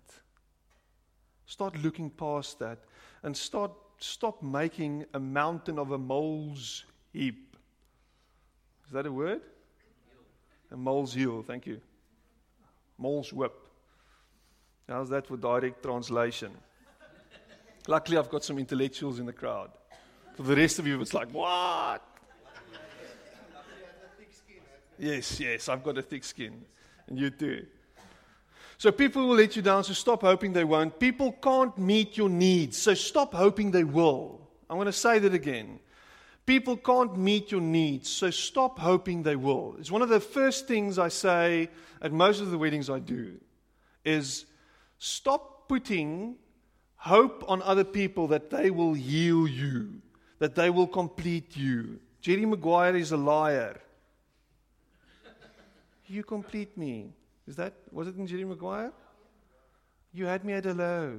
Start 1.46 1.76
looking 1.82 2.08
past 2.08 2.60
that 2.60 2.78
and 3.24 3.36
start 3.36 3.72
stop 3.98 4.42
making 4.42 5.04
a 5.12 5.20
mountain 5.20 5.78
of 5.78 5.90
a 5.90 5.98
mole's 5.98 6.84
heap. 7.12 7.56
Is 8.86 8.92
that 8.92 9.06
a 9.06 9.12
word? 9.12 9.42
A 10.70 10.76
mole's 10.76 11.12
heel, 11.12 11.42
thank 11.42 11.66
you. 11.66 11.80
Mole's 13.00 13.32
whip. 13.32 13.54
How's 14.86 15.08
that 15.08 15.26
for 15.26 15.36
direct 15.36 15.82
translation? 15.82 16.52
Luckily, 17.88 18.18
I've 18.18 18.28
got 18.28 18.44
some 18.44 18.58
intellectuals 18.58 19.18
in 19.18 19.26
the 19.26 19.32
crowd. 19.32 19.70
For 20.34 20.42
the 20.42 20.54
rest 20.54 20.78
of 20.78 20.86
you, 20.86 21.00
it's 21.00 21.14
like, 21.14 21.30
what? 21.30 22.06
yes, 24.98 25.40
yes, 25.40 25.68
I've 25.68 25.82
got 25.82 25.96
a 25.96 26.02
thick 26.02 26.24
skin. 26.24 26.62
And 27.08 27.18
you 27.18 27.30
too. 27.30 27.66
So 28.76 28.92
people 28.92 29.26
will 29.26 29.36
let 29.36 29.56
you 29.56 29.62
down, 29.62 29.84
so 29.84 29.92
stop 29.94 30.20
hoping 30.20 30.52
they 30.52 30.64
won't. 30.64 30.98
People 30.98 31.32
can't 31.32 31.76
meet 31.78 32.16
your 32.16 32.28
needs, 32.28 32.76
so 32.76 32.94
stop 32.94 33.34
hoping 33.34 33.70
they 33.70 33.84
will. 33.84 34.40
I'm 34.68 34.76
going 34.76 34.86
to 34.86 34.92
say 34.92 35.18
that 35.18 35.34
again. 35.34 35.80
People 36.50 36.76
can't 36.76 37.16
meet 37.16 37.52
your 37.52 37.60
needs, 37.60 38.10
so 38.10 38.28
stop 38.28 38.80
hoping 38.80 39.22
they 39.22 39.36
will. 39.36 39.76
It's 39.78 39.92
one 39.92 40.02
of 40.02 40.08
the 40.08 40.18
first 40.18 40.66
things 40.66 40.98
I 40.98 41.06
say 41.06 41.70
at 42.02 42.10
most 42.12 42.40
of 42.40 42.50
the 42.50 42.58
weddings 42.58 42.90
I 42.90 42.98
do 42.98 43.34
is 44.04 44.46
stop 44.98 45.68
putting 45.68 46.34
hope 46.96 47.44
on 47.46 47.62
other 47.62 47.84
people 47.84 48.26
that 48.26 48.50
they 48.50 48.72
will 48.72 48.94
heal 48.94 49.46
you 49.46 50.02
that 50.40 50.56
they 50.56 50.70
will 50.70 50.88
complete 50.88 51.56
you. 51.56 52.00
Jerry 52.20 52.44
Maguire 52.46 52.96
is 52.96 53.12
a 53.12 53.16
liar. 53.16 53.80
you 56.08 56.24
complete 56.24 56.76
me. 56.76 57.12
Is 57.46 57.54
that, 57.54 57.74
was 57.92 58.08
it 58.08 58.16
in 58.16 58.26
Jerry 58.26 58.44
Maguire? 58.44 58.90
You 60.12 60.26
had 60.26 60.44
me 60.44 60.54
at 60.54 60.64
hello. 60.64 61.16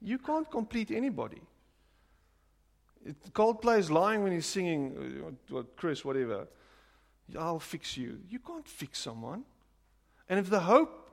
You 0.00 0.18
can't 0.18 0.50
complete 0.50 0.90
anybody. 0.90 1.40
Coldplay 3.32 3.78
is 3.78 3.90
lying 3.90 4.22
when 4.22 4.32
he's 4.32 4.46
singing, 4.46 5.34
uh, 5.54 5.62
Chris, 5.76 6.04
whatever. 6.04 6.46
I'll 7.38 7.58
fix 7.58 7.96
you. 7.96 8.20
You 8.28 8.38
can't 8.38 8.68
fix 8.68 8.98
someone. 8.98 9.44
And 10.28 10.38
if 10.38 10.48
the 10.48 10.60
hope, 10.60 11.10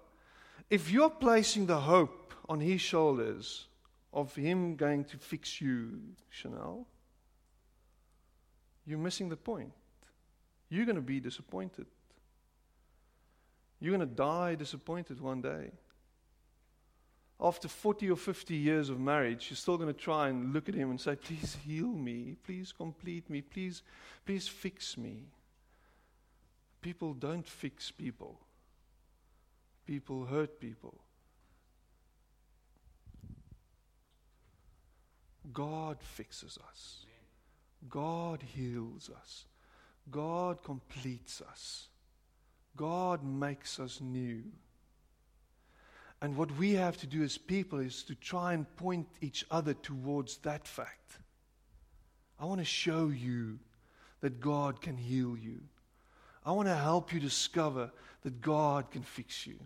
if 0.70 0.92
you're 0.92 1.10
placing 1.10 1.66
the 1.66 1.80
hope 1.80 2.34
on 2.48 2.60
his 2.60 2.82
shoulders, 2.82 3.70
of 4.14 4.36
Him 4.36 4.76
going 4.76 5.04
to 5.06 5.18
fix 5.18 5.62
you, 5.62 6.00
Chanel, 6.30 6.88
you're 8.86 8.98
missing 8.98 9.30
the 9.30 9.38
point. 9.38 9.72
you're 10.70 10.86
going 10.86 10.96
to 10.96 11.02
be 11.02 11.20
disappointed. 11.20 11.88
You're 13.80 13.96
going 13.96 14.08
to 14.08 14.16
die 14.16 14.56
disappointed 14.56 15.20
one 15.20 15.42
day. 15.42 15.72
After 17.42 17.70
40 17.70 18.12
or 18.12 18.18
50 18.18 18.54
years 18.54 18.90
of 18.90 19.00
marriage, 19.00 19.48
you're 19.50 19.58
still 19.58 19.78
going 19.78 19.94
to 19.94 20.00
try 20.00 20.28
and 20.28 20.54
look 20.54 20.68
at 20.68 20.76
him 20.76 20.90
and 20.90 21.00
say, 21.00 21.16
Please 21.16 21.58
heal 21.66 21.88
me. 21.88 22.36
Please 22.46 22.74
complete 22.74 23.30
me. 23.30 23.42
Please, 23.42 23.82
please 24.26 24.48
fix 24.48 24.98
me. 24.98 25.24
People 26.82 27.14
don't 27.14 27.48
fix 27.48 27.92
people, 27.92 28.40
people 29.86 30.26
hurt 30.26 30.60
people. 30.60 30.96
God 35.52 35.98
fixes 36.02 36.60
us. 36.70 37.06
God 37.90 38.44
heals 38.44 39.10
us. 39.10 39.46
God 40.12 40.64
completes 40.64 41.42
us. 41.42 41.88
God 42.76 43.24
makes 43.24 43.80
us 43.80 44.00
new. 44.02 44.44
And 46.22 46.36
what 46.36 46.52
we 46.58 46.74
have 46.74 46.98
to 46.98 47.08
do 47.08 47.24
as 47.24 47.38
people 47.38 47.80
is 47.80 48.04
to 48.04 48.16
try 48.16 48.54
and 48.54 48.66
point 48.76 49.08
each 49.22 49.46
other 49.50 49.74
towards 49.74 50.38
that 50.38 50.68
fact. 50.68 51.20
I 52.40 52.46
want 52.46 52.60
to 52.60 52.66
show 52.66 53.08
you 53.08 53.60
that 54.22 54.42
God 54.42 54.82
can 54.82 54.98
heal 54.98 55.38
you. 55.38 55.62
I 56.46 56.52
want 56.52 56.68
to 56.68 56.76
help 56.76 57.14
you 57.14 57.20
discover 57.20 57.92
that 58.24 58.42
God 58.42 58.92
can 58.92 59.04
fix 59.04 59.48
you. 59.48 59.60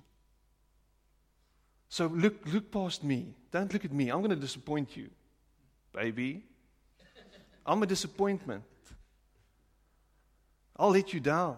So 1.89 2.07
look, 2.07 2.35
look 2.51 2.71
past 2.71 3.03
me. 3.03 3.33
Don't 3.51 3.71
look 3.71 3.85
at 3.85 3.93
me. 3.93 4.09
I'm 4.09 4.19
going 4.19 4.31
to 4.31 4.35
disappoint 4.35 4.97
you, 4.97 5.09
baby. 5.91 6.43
I'm 7.65 7.81
a 7.81 7.85
disappointment. 7.85 8.63
I'll 10.75 10.89
let 10.89 11.13
you 11.13 11.19
down. 11.19 11.57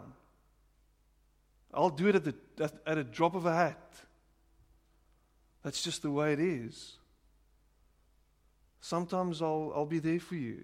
I'll 1.74 1.90
do 1.90 2.08
it 2.08 2.16
at, 2.16 2.24
the, 2.24 2.36
at, 2.60 2.74
at 2.86 2.98
a 2.98 3.04
drop 3.04 3.36
of 3.36 3.46
a 3.46 3.54
hat. 3.54 3.96
That's 5.66 5.82
just 5.82 6.04
the 6.04 6.12
way 6.12 6.32
it 6.32 6.40
is. 6.40 6.94
Sometimes 8.82 9.42
I'll, 9.42 9.74
I'll 9.76 9.88
be 9.88 9.98
there 9.98 10.20
for 10.20 10.36
you. 10.36 10.64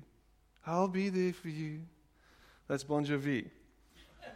I'll 0.64 0.88
be 0.88 1.10
there 1.10 1.34
for 1.34 1.50
you. 1.50 1.80
That's 2.68 2.84
Bon 2.84 3.04
Jovi. 3.04 3.50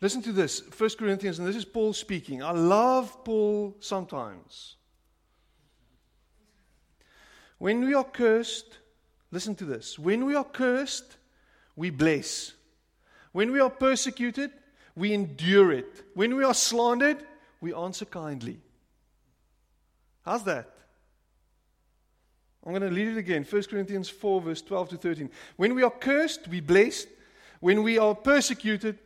Listen 0.00 0.22
to 0.22 0.30
this 0.30 0.62
1 0.78 0.90
Corinthians, 0.96 1.40
and 1.40 1.48
this 1.48 1.56
is 1.56 1.64
Paul 1.64 1.92
speaking. 1.92 2.40
I 2.40 2.52
love 2.52 3.24
Paul 3.24 3.74
sometimes. 3.80 4.76
When 7.58 7.84
we 7.84 7.94
are 7.94 8.04
cursed, 8.04 8.78
listen 9.32 9.56
to 9.56 9.64
this. 9.64 9.98
When 9.98 10.24
we 10.24 10.36
are 10.36 10.44
cursed, 10.44 11.16
we 11.74 11.90
bless. 11.90 12.52
When 13.32 13.50
we 13.50 13.58
are 13.58 13.70
persecuted, 13.70 14.52
we 14.94 15.12
endure 15.12 15.72
it. 15.72 16.04
When 16.14 16.36
we 16.36 16.44
are 16.44 16.54
slandered, 16.54 17.26
we 17.62 17.72
answer 17.72 18.04
kindly. 18.04 18.58
How's 20.22 20.44
that? 20.44 20.68
I'm 22.66 22.72
going 22.72 22.82
to 22.82 22.90
read 22.94 23.08
it 23.08 23.16
again. 23.16 23.46
1 23.48 23.62
Corinthians 23.64 24.08
4, 24.08 24.40
verse 24.40 24.60
12 24.62 24.88
to 24.90 24.96
13. 24.96 25.30
When 25.56 25.74
we 25.74 25.82
are 25.84 25.90
cursed, 25.90 26.46
we 26.48 26.60
bless. 26.60 27.06
When 27.60 27.82
we 27.84 27.98
are 27.98 28.14
persecuted, 28.14 28.98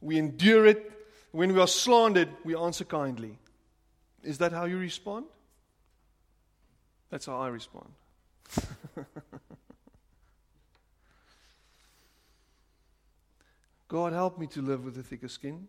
we 0.00 0.18
endure 0.18 0.66
it. 0.66 0.92
When 1.30 1.54
we 1.54 1.60
are 1.60 1.68
slandered, 1.68 2.28
we 2.44 2.56
answer 2.56 2.84
kindly. 2.84 3.38
Is 4.22 4.38
that 4.38 4.52
how 4.52 4.64
you 4.64 4.78
respond? 4.78 5.26
That's 7.08 7.26
how 7.26 7.38
I 7.38 7.48
respond. 7.48 7.88
God, 13.88 14.12
help 14.12 14.38
me 14.38 14.46
to 14.48 14.60
live 14.62 14.84
with 14.84 14.98
a 14.98 15.02
thicker 15.02 15.28
skin. 15.28 15.68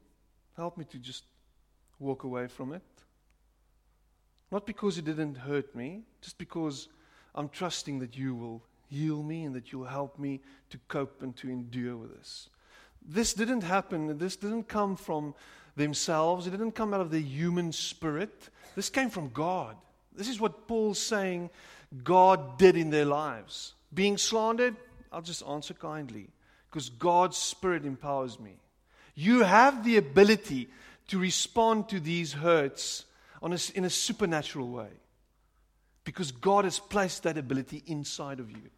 Help 0.55 0.77
me 0.77 0.85
to 0.85 0.97
just 0.97 1.25
walk 2.03 2.23
away 2.23 2.47
from 2.47 2.73
it. 2.73 2.83
Not 4.51 4.65
because 4.65 4.97
it 4.97 5.05
didn't 5.05 5.35
hurt 5.35 5.75
me, 5.75 6.03
just 6.21 6.37
because 6.37 6.87
I'm 7.33 7.49
trusting 7.49 7.99
that 7.99 8.15
you 8.15 8.35
will 8.35 8.63
heal 8.87 9.23
me 9.23 9.45
and 9.45 9.55
that 9.55 9.71
you'll 9.71 9.85
help 9.85 10.19
me 10.19 10.41
to 10.69 10.77
cope 10.87 11.23
and 11.23 11.35
to 11.37 11.49
endure 11.49 11.97
with 11.97 12.15
this. 12.15 12.49
This 13.03 13.33
didn't 13.33 13.63
happen, 13.63 14.17
this 14.17 14.35
didn't 14.35 14.67
come 14.67 14.95
from 14.95 15.33
themselves, 15.75 16.45
it 16.45 16.51
didn't 16.51 16.73
come 16.73 16.93
out 16.93 17.01
of 17.01 17.09
the 17.09 17.19
human 17.19 17.71
spirit. 17.71 18.49
This 18.75 18.89
came 18.89 19.09
from 19.09 19.29
God. 19.29 19.75
This 20.15 20.29
is 20.29 20.39
what 20.39 20.67
Paul's 20.67 20.99
saying 20.99 21.49
God 22.03 22.57
did 22.57 22.77
in 22.77 22.91
their 22.91 23.05
lives. 23.05 23.73
Being 23.93 24.17
slandered, 24.17 24.75
I'll 25.11 25.21
just 25.21 25.43
answer 25.45 25.73
kindly 25.73 26.29
because 26.69 26.89
God's 26.89 27.37
Spirit 27.37 27.85
empowers 27.85 28.39
me. 28.39 28.57
You 29.15 29.43
have 29.43 29.83
the 29.83 29.97
ability 29.97 30.69
to 31.07 31.19
respond 31.19 31.89
to 31.89 31.99
these 31.99 32.33
hurts 32.33 33.05
a, 33.51 33.59
in 33.75 33.85
a 33.85 33.89
supernatural 33.89 34.69
way 34.69 34.89
because 36.03 36.31
God 36.31 36.65
has 36.65 36.79
placed 36.79 37.23
that 37.23 37.37
ability 37.37 37.83
inside 37.85 38.39
of 38.39 38.49
you. 38.51 38.69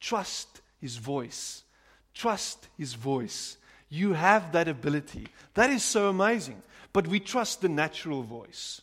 Trust 0.00 0.60
His 0.80 0.96
voice. 0.96 1.62
Trust 2.14 2.68
His 2.76 2.94
voice. 2.94 3.56
You 3.88 4.12
have 4.12 4.52
that 4.52 4.68
ability. 4.68 5.28
That 5.54 5.70
is 5.70 5.82
so 5.82 6.08
amazing. 6.08 6.62
But 6.92 7.06
we 7.06 7.20
trust 7.20 7.60
the 7.60 7.68
natural 7.68 8.22
voice. 8.22 8.80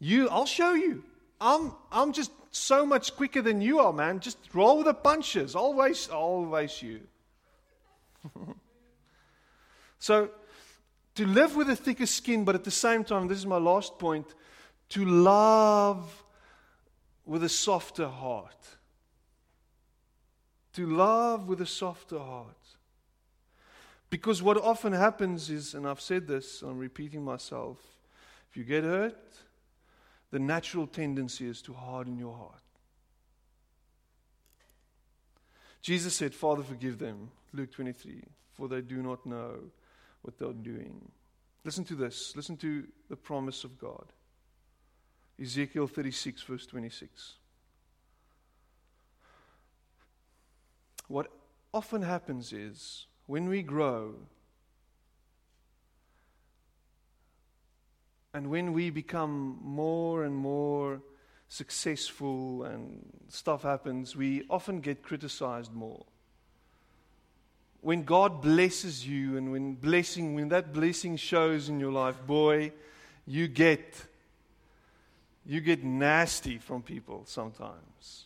You, 0.00 0.28
I'll 0.28 0.46
show 0.46 0.74
you. 0.74 1.02
I'm, 1.40 1.72
I'm 1.90 2.12
just 2.12 2.30
so 2.50 2.84
much 2.86 3.16
quicker 3.16 3.42
than 3.42 3.60
you 3.60 3.80
are, 3.80 3.92
man. 3.92 4.20
Just 4.20 4.38
roll 4.52 4.78
with 4.78 4.86
the 4.86 4.94
punches. 4.94 5.54
Always, 5.54 6.08
always 6.08 6.82
you. 6.82 7.00
So, 10.04 10.28
to 11.14 11.26
live 11.26 11.56
with 11.56 11.70
a 11.70 11.76
thicker 11.76 12.04
skin, 12.04 12.44
but 12.44 12.54
at 12.54 12.62
the 12.62 12.70
same 12.70 13.04
time, 13.04 13.26
this 13.26 13.38
is 13.38 13.46
my 13.46 13.56
last 13.56 13.98
point, 13.98 14.34
to 14.90 15.02
love 15.02 16.22
with 17.24 17.42
a 17.42 17.48
softer 17.48 18.08
heart. 18.08 18.68
To 20.74 20.86
love 20.86 21.48
with 21.48 21.62
a 21.62 21.66
softer 21.66 22.18
heart. 22.18 22.66
Because 24.10 24.42
what 24.42 24.58
often 24.58 24.92
happens 24.92 25.48
is, 25.48 25.72
and 25.72 25.88
I've 25.88 26.02
said 26.02 26.26
this, 26.26 26.60
I'm 26.60 26.76
repeating 26.76 27.24
myself, 27.24 27.78
if 28.50 28.58
you 28.58 28.64
get 28.64 28.84
hurt, 28.84 29.38
the 30.32 30.38
natural 30.38 30.86
tendency 30.86 31.46
is 31.46 31.62
to 31.62 31.72
harden 31.72 32.18
your 32.18 32.36
heart. 32.36 32.60
Jesus 35.80 36.14
said, 36.14 36.34
Father, 36.34 36.62
forgive 36.62 36.98
them. 36.98 37.30
Luke 37.54 37.72
23, 37.72 38.22
for 38.52 38.68
they 38.68 38.82
do 38.82 39.02
not 39.02 39.24
know 39.24 39.60
what 40.24 40.38
they're 40.38 40.52
doing. 40.52 41.10
Listen 41.64 41.84
to 41.84 41.94
this. 41.94 42.34
Listen 42.34 42.56
to 42.58 42.84
the 43.10 43.16
promise 43.16 43.62
of 43.62 43.78
God. 43.78 44.06
Ezekiel 45.40 45.86
36, 45.86 46.42
verse 46.42 46.66
26. 46.66 47.34
What 51.08 51.26
often 51.74 52.02
happens 52.02 52.52
is 52.52 53.06
when 53.26 53.48
we 53.48 53.62
grow 53.62 54.14
and 58.32 58.48
when 58.48 58.72
we 58.72 58.88
become 58.88 59.58
more 59.62 60.24
and 60.24 60.34
more 60.34 61.02
successful 61.48 62.64
and 62.64 63.04
stuff 63.28 63.62
happens, 63.62 64.16
we 64.16 64.44
often 64.48 64.80
get 64.80 65.02
criticized 65.02 65.72
more 65.74 66.06
when 67.84 68.02
God 68.02 68.40
blesses 68.40 69.06
you 69.06 69.36
and 69.36 69.52
when 69.52 69.74
blessing, 69.74 70.34
when 70.34 70.48
that 70.48 70.72
blessing 70.72 71.18
shows 71.18 71.68
in 71.68 71.78
your 71.78 71.92
life, 71.92 72.16
boy, 72.26 72.72
you 73.26 73.46
get 73.46 74.06
you 75.44 75.60
get 75.60 75.84
nasty 75.84 76.56
from 76.56 76.80
people 76.80 77.24
sometimes. 77.26 78.24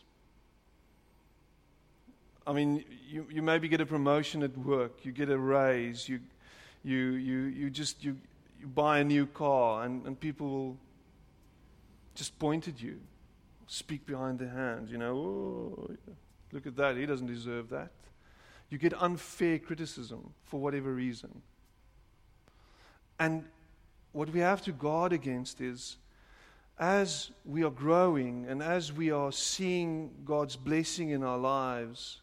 I 2.47 2.53
mean, 2.53 2.85
you, 3.05 3.27
you 3.29 3.41
maybe 3.41 3.67
get 3.67 3.81
a 3.81 3.85
promotion 3.85 4.43
at 4.43 4.57
work, 4.57 5.03
you 5.03 5.11
get 5.11 5.29
a 5.29 5.37
raise, 5.37 6.07
you 6.07 6.21
you 6.85 6.97
you 6.97 7.39
you 7.39 7.69
just 7.69 8.01
you, 8.01 8.15
you 8.61 8.67
buy 8.67 8.99
a 8.99 9.03
new 9.03 9.25
car 9.25 9.83
and, 9.83 10.05
and 10.05 10.17
people 10.17 10.49
will 10.49 10.77
just 12.15 12.39
point 12.39 12.69
at 12.69 12.81
you, 12.81 12.97
speak 13.67 14.05
behind 14.05 14.39
their 14.39 14.49
hands, 14.51 14.89
you 14.89 14.97
know, 14.97 15.17
oh, 15.17 15.91
look 16.53 16.65
at 16.65 16.77
that, 16.77 16.95
he 16.95 17.05
doesn't 17.05 17.27
deserve 17.27 17.69
that. 17.71 17.91
You 18.69 18.77
get 18.77 18.93
unfair 19.01 19.59
criticism 19.59 20.33
for 20.45 20.59
whatever 20.59 20.93
reason. 20.93 21.41
And 23.19 23.45
what 24.11 24.29
we 24.29 24.39
have 24.39 24.61
to 24.63 24.71
guard 24.71 25.13
against 25.13 25.59
is 25.59 25.97
as 26.77 27.31
we 27.45 27.63
are 27.63 27.71
growing 27.71 28.45
and 28.47 28.63
as 28.63 28.93
we 28.93 29.11
are 29.11 29.31
seeing 29.31 30.11
God's 30.23 30.55
blessing 30.55 31.09
in 31.09 31.23
our 31.23 31.37
lives, 31.37 32.21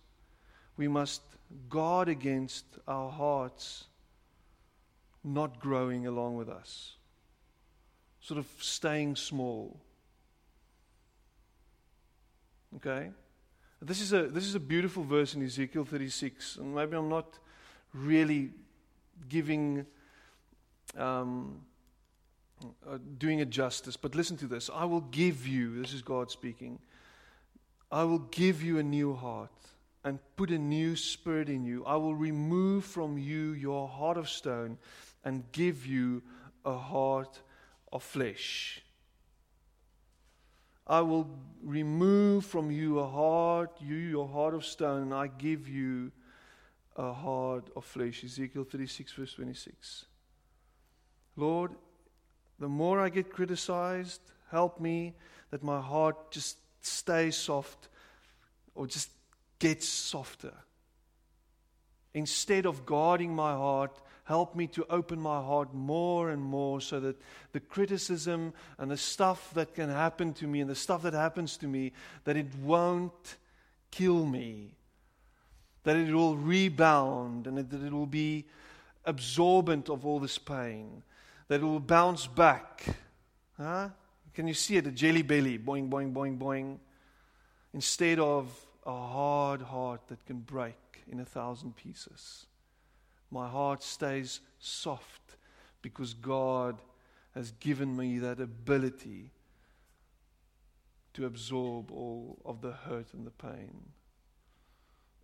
we 0.77 0.89
must 0.89 1.23
guard 1.69 2.09
against 2.09 2.65
our 2.89 3.11
hearts 3.11 3.85
not 5.23 5.59
growing 5.59 6.07
along 6.07 6.37
with 6.37 6.49
us, 6.49 6.97
sort 8.21 8.39
of 8.39 8.47
staying 8.59 9.17
small. 9.17 9.79
Okay? 12.77 13.11
This 13.81 14.01
is 14.01 14.13
a 14.13 14.29
this 14.29 14.45
is 14.45 14.55
a 14.55 14.61
beautiful 14.61 15.05
verse 15.05 15.35
in 15.35 15.43
Ezekiel 15.43 15.85
36, 15.85 16.57
and 16.57 16.75
maybe 16.75 16.97
I'm 16.97 17.11
not 17.11 17.39
really 17.93 18.51
giving 19.29 19.87
um, 20.97 21.61
uh, 22.89 22.99
doing 23.19 23.41
it 23.41 23.51
justice, 23.51 23.97
but 23.97 24.15
listen 24.15 24.37
to 24.39 24.47
this. 24.47 24.71
I 24.73 24.85
will 24.85 25.03
give 25.03 25.47
you, 25.47 25.81
this 25.83 25.93
is 25.93 26.03
God 26.03 26.31
speaking, 26.31 26.79
I 27.91 28.05
will 28.05 28.21
give 28.21 28.63
you 28.63 28.79
a 28.79 28.83
new 28.83 29.15
heart 29.15 29.51
and 30.05 30.19
put 30.37 30.51
a 30.51 30.59
new 30.59 30.97
spirit 30.97 31.49
in 31.49 31.65
you. 31.65 31.85
I 31.85 31.97
will 31.97 32.15
remove 32.15 32.85
from 32.85 33.19
you 33.19 33.53
your 33.53 33.89
heart 33.89 34.17
of 34.17 34.29
stone 34.29 34.79
and 35.25 35.45
give 35.53 35.87
you 35.87 36.23
a 36.65 36.77
heart 36.77 37.41
of 37.93 38.03
flesh. 38.03 38.83
I 40.87 41.01
will 41.01 41.29
remove 41.63 42.47
from 42.47 42.71
you 42.71 43.01
a 43.01 43.07
heart, 43.07 43.77
you 43.81 43.97
your 43.97 44.29
heart 44.29 44.55
of 44.55 44.65
stone, 44.65 45.03
and 45.03 45.15
I 45.15 45.27
give 45.27 45.69
you 45.69 46.13
a 46.95 47.13
heart 47.13 47.69
of 47.75 47.85
flesh. 47.85 48.23
Ezekiel 48.25 48.65
36, 48.65 49.13
verse 49.13 49.35
26. 49.35 50.07
Lord, 51.37 51.73
the 52.59 52.69
more 52.69 53.01
I 53.01 53.09
get 53.09 53.31
criticized, 53.31 54.21
help 54.51 54.81
me 54.81 55.15
that 55.51 55.63
my 55.63 55.81
heart 55.81 56.31
just 56.31 56.59
stays 56.81 57.37
soft 57.37 57.89
or 58.75 58.87
just 58.87 59.11
gets 59.59 59.89
softer. 59.89 60.55
Instead 62.15 62.65
of 62.65 62.87
guarding 62.87 63.35
my 63.35 63.53
heart, 63.53 64.01
help 64.27 64.55
me 64.55 64.67
to 64.69 64.87
open 64.91 65.21
my 65.21 65.41
heart 65.41 65.75
more 65.75 66.31
and 66.31 66.43
more 66.43 66.81
so 66.81 67.01
that 67.01 67.17
the 67.53 67.61
criticism 67.61 68.53
and 68.79 68.91
the 68.91 68.97
stuff 68.97 69.53
that 69.55 69.75
can 69.75 69.89
happen 69.89 70.33
to 70.35 70.47
me 70.47 70.61
and 70.61 70.71
the 70.71 70.75
stuff 70.75 71.03
that 71.03 71.15
happens 71.15 71.57
to 71.57 71.67
me 71.67 71.93
that 72.25 72.37
it 72.37 72.55
won't 72.63 73.37
kill 73.91 74.25
me 74.25 74.77
that 75.85 75.97
it 75.97 76.13
will 76.13 76.37
rebound 76.37 77.47
and 77.47 77.59
that 77.59 77.85
it 77.85 77.93
will 77.93 78.07
be 78.07 78.45
absorbent 79.05 79.89
of 79.89 80.05
all 80.05 80.19
this 80.19 80.37
pain 80.37 81.03
that 81.49 81.61
it 81.61 81.65
will 81.65 81.81
bounce 81.81 82.27
back. 82.27 82.85
Huh? 83.57 83.91
Can 84.35 84.49
you 84.49 84.55
see 84.55 84.77
it? 84.77 84.87
A 84.87 84.91
jelly 84.91 85.23
belly, 85.23 85.59
boing, 85.59 85.89
boing, 85.89 86.13
boing, 86.13 86.39
boing. 86.39 86.79
Instead 87.73 88.19
of 88.19 88.51
a 88.85 88.91
hard 88.91 89.63
heart 89.63 90.01
that 90.09 90.25
can 90.27 90.41
break 90.41 91.05
in 91.11 91.21
a 91.21 91.25
thousand 91.25 91.77
pieces. 91.77 92.47
My 93.31 93.49
heart 93.49 93.83
stays 93.83 94.41
soft 94.59 95.37
because 95.83 96.15
God 96.15 96.81
has 97.35 97.53
given 97.53 97.97
me 97.97 98.19
that 98.19 98.41
ability 98.41 99.31
to 101.15 101.27
absorb 101.27 101.91
all 101.91 102.39
of 102.45 102.61
the 102.61 102.73
hurt 102.73 103.13
and 103.15 103.27
the 103.27 103.31
pain. 103.31 103.91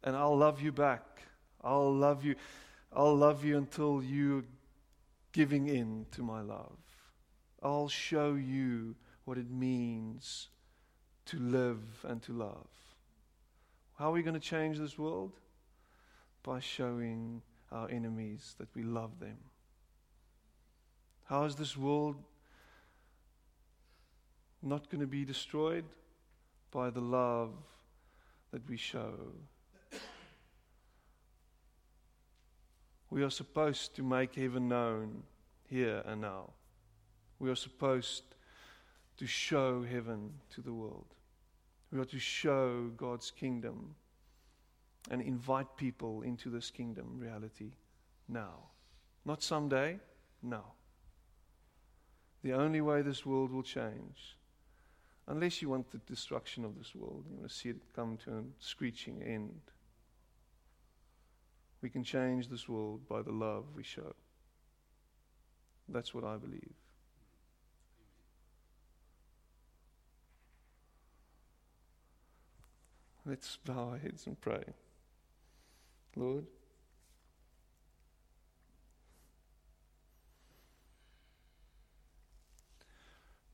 And 0.03 0.17
I'll 0.17 0.37
love 0.37 0.61
you 0.61 0.73
back. 0.73 1.23
I'll 1.62 1.95
love 1.95 2.25
you. 2.25 2.35
I'll 2.93 3.17
love 3.17 3.45
you 3.45 3.57
until 3.57 4.03
you're 4.03 4.45
giving 5.33 5.69
in 5.69 6.07
to 6.12 6.23
my 6.23 6.41
love. 6.41 6.79
I'll 7.62 7.88
show 7.88 8.35
you 8.35 8.97
what 9.25 9.38
it 9.38 9.51
means 9.51 10.49
to 11.27 11.38
live 11.38 11.83
and 12.05 12.23
to 12.23 12.33
love. 12.33 12.69
How 13.99 14.09
are 14.09 14.12
we 14.12 14.23
going 14.23 14.35
to 14.35 14.41
change 14.41 14.79
this 14.79 14.99
world? 14.99 15.33
By 16.43 16.59
showing 16.59 17.43
our 17.73 17.91
enemies 17.91 18.55
that 18.59 18.69
we 18.75 18.83
love 18.83 19.19
them. 19.19 19.39
How 21.25 21.45
is 21.45 21.57
this 21.57 21.77
world 21.77 22.17
not 24.63 24.91
going 24.91 25.01
to 25.01 25.07
be 25.07 25.25
destroyed? 25.25 25.85
By 26.71 26.91
the 26.91 27.01
love 27.01 27.51
that 28.53 28.69
we 28.69 28.77
show 28.77 29.13
We 33.13 33.23
are 33.23 33.31
supposed 33.31 33.95
to 33.97 34.03
make 34.03 34.37
heaven 34.37 34.69
known 34.69 35.25
here 35.69 36.03
and 36.07 36.23
now. 36.23 36.49
We 37.39 37.51
are 37.51 37.55
supposed 37.55 38.23
to 39.19 39.27
show 39.27 39.83
heaven 39.83 40.33
to 40.55 40.63
the 40.63 40.73
world. 40.73 41.15
We 41.93 41.99
are 41.99 42.07
to 42.07 42.19
show 42.19 42.91
God's 42.97 43.31
kingdom 43.31 43.97
and 45.11 45.21
invite 45.21 45.77
people 45.77 46.23
into 46.23 46.49
this 46.49 46.71
kingdom 46.71 47.19
reality 47.19 47.73
now. 48.29 48.71
Not 49.25 49.43
someday, 49.43 49.99
now. 50.43 50.73
The 52.43 52.53
only 52.53 52.81
way 52.81 53.03
this 53.03 53.25
world 53.25 53.53
will 53.53 53.62
change, 53.62 54.37
unless 55.29 55.62
you 55.62 55.69
want 55.69 55.91
the 55.91 55.99
destruction 55.99 56.65
of 56.65 56.77
this 56.77 56.95
world, 56.95 57.25
you 57.29 57.37
want 57.37 57.49
to 57.49 57.55
see 57.55 57.69
it 57.69 57.77
come 57.95 58.17
to 58.25 58.31
a 58.31 58.43
screeching 58.59 59.23
end. 59.23 59.61
We 61.81 61.88
can 61.88 62.05
change 62.05 62.49
this 62.49 62.69
world 62.69 63.09
by 63.09 63.23
the 63.23 63.33
love 63.33 63.65
we 63.75 63.83
show. 63.83 64.15
That's 65.88 66.15
what 66.15 66.25
I 66.25 66.37
believe. 66.37 66.75
Let's 73.25 73.57
bow 73.65 73.91
our 73.91 73.99
heads 73.99 74.27
and 74.27 74.41
pray. 74.41 74.65
Lord, 76.16 76.46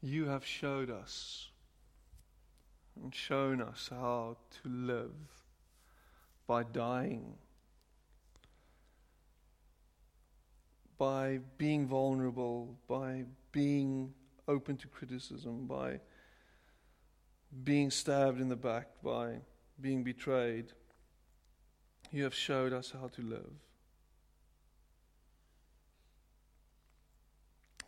you 0.01 0.27
have 0.27 0.45
showed 0.45 0.91
us 0.91 1.51
and 3.01 3.15
shown 3.15 3.61
us 3.61 3.89
how 3.91 4.37
to 4.63 4.69
live 4.69 5.13
by 6.47 6.63
dying 6.63 7.37
by 10.99 11.39
being 11.57 11.87
vulnerable, 11.87 12.77
by 12.89 13.25
being 13.53 14.13
open 14.49 14.77
to 14.77 14.89
criticism, 14.89 15.67
by 15.67 16.01
being 17.63 17.91
stabbed 17.91 18.41
in 18.41 18.49
the 18.49 18.57
back, 18.57 18.89
by 19.03 19.37
being 19.81 20.03
betrayed. 20.03 20.73
You 22.11 22.25
have 22.25 22.35
showed 22.35 22.73
us 22.73 22.93
how 22.99 23.09
to 23.09 23.23
live. 23.23 23.53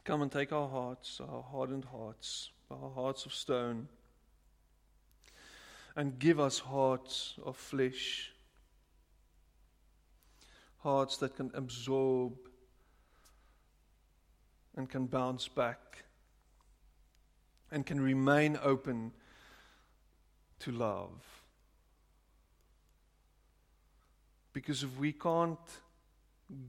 Come 0.04 0.22
and 0.22 0.30
take 0.30 0.52
our 0.52 0.68
hearts, 0.68 1.20
our 1.20 1.42
hardened 1.42 1.86
hearts, 1.86 2.50
our 2.70 2.90
hearts 2.90 3.24
of 3.26 3.32
stone, 3.32 3.88
and 5.96 6.18
give 6.18 6.38
us 6.38 6.58
hearts 6.58 7.34
of 7.44 7.56
flesh, 7.56 8.32
hearts 10.78 11.16
that 11.18 11.36
can 11.36 11.50
absorb 11.54 12.34
and 14.76 14.88
can 14.88 15.06
bounce 15.06 15.48
back 15.48 16.04
and 17.70 17.86
can 17.86 18.00
remain 18.00 18.58
open 18.62 19.12
to 20.60 20.72
love. 20.72 21.39
Because 24.52 24.82
if 24.82 24.98
we 24.98 25.12
can't 25.12 25.58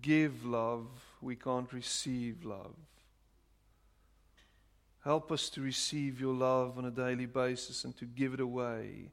give 0.01 0.45
love, 0.45 0.87
we 1.21 1.35
can't 1.35 1.71
receive 1.73 2.45
love. 2.45 2.75
Help 5.03 5.31
us 5.31 5.49
to 5.49 5.61
receive 5.61 6.21
your 6.21 6.33
love 6.33 6.77
on 6.77 6.85
a 6.85 6.91
daily 6.91 7.25
basis 7.25 7.83
and 7.85 7.97
to 7.97 8.05
give 8.05 8.35
it 8.35 8.39
away 8.39 9.09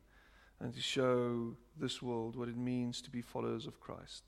and 0.60 0.74
to 0.74 0.80
show 0.80 1.54
this 1.80 2.02
world 2.02 2.36
what 2.36 2.48
it 2.48 2.56
means 2.56 3.00
to 3.00 3.10
be 3.10 3.22
followers 3.22 3.66
of 3.66 3.80
Christ 3.80 4.22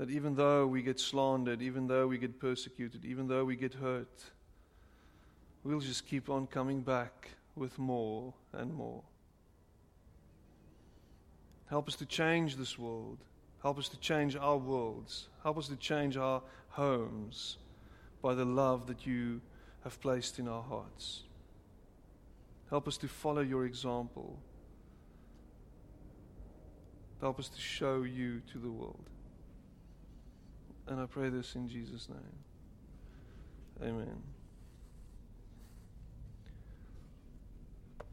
that 0.00 0.08
even 0.08 0.34
though 0.34 0.66
we 0.66 0.80
get 0.80 0.98
slandered, 0.98 1.60
even 1.60 1.86
though 1.86 2.06
we 2.06 2.16
get 2.16 2.40
persecuted, 2.40 3.04
even 3.04 3.28
though 3.28 3.44
we 3.44 3.54
get 3.54 3.74
hurt, 3.74 4.24
we'll 5.62 5.78
just 5.78 6.06
keep 6.06 6.30
on 6.30 6.46
coming 6.46 6.80
back 6.80 7.28
with 7.54 7.78
more 7.78 8.32
and 8.54 8.72
more. 8.72 9.02
Help 11.70 11.86
us 11.86 11.94
to 11.94 12.04
change 12.04 12.56
this 12.56 12.76
world. 12.76 13.18
Help 13.62 13.78
us 13.78 13.88
to 13.88 13.96
change 13.98 14.34
our 14.34 14.56
worlds. 14.56 15.28
Help 15.44 15.56
us 15.56 15.68
to 15.68 15.76
change 15.76 16.16
our 16.16 16.42
homes 16.70 17.58
by 18.20 18.34
the 18.34 18.44
love 18.44 18.88
that 18.88 19.06
you 19.06 19.40
have 19.84 20.00
placed 20.00 20.40
in 20.40 20.48
our 20.48 20.62
hearts. 20.62 21.22
Help 22.70 22.88
us 22.88 22.96
to 22.98 23.08
follow 23.08 23.40
your 23.40 23.64
example. 23.66 24.36
Help 27.20 27.38
us 27.38 27.48
to 27.48 27.60
show 27.60 28.02
you 28.02 28.42
to 28.52 28.58
the 28.58 28.70
world. 28.70 29.08
And 30.88 31.00
I 31.00 31.06
pray 31.06 31.28
this 31.28 31.54
in 31.54 31.68
Jesus' 31.68 32.08
name. 32.08 33.88
Amen. 33.88 34.22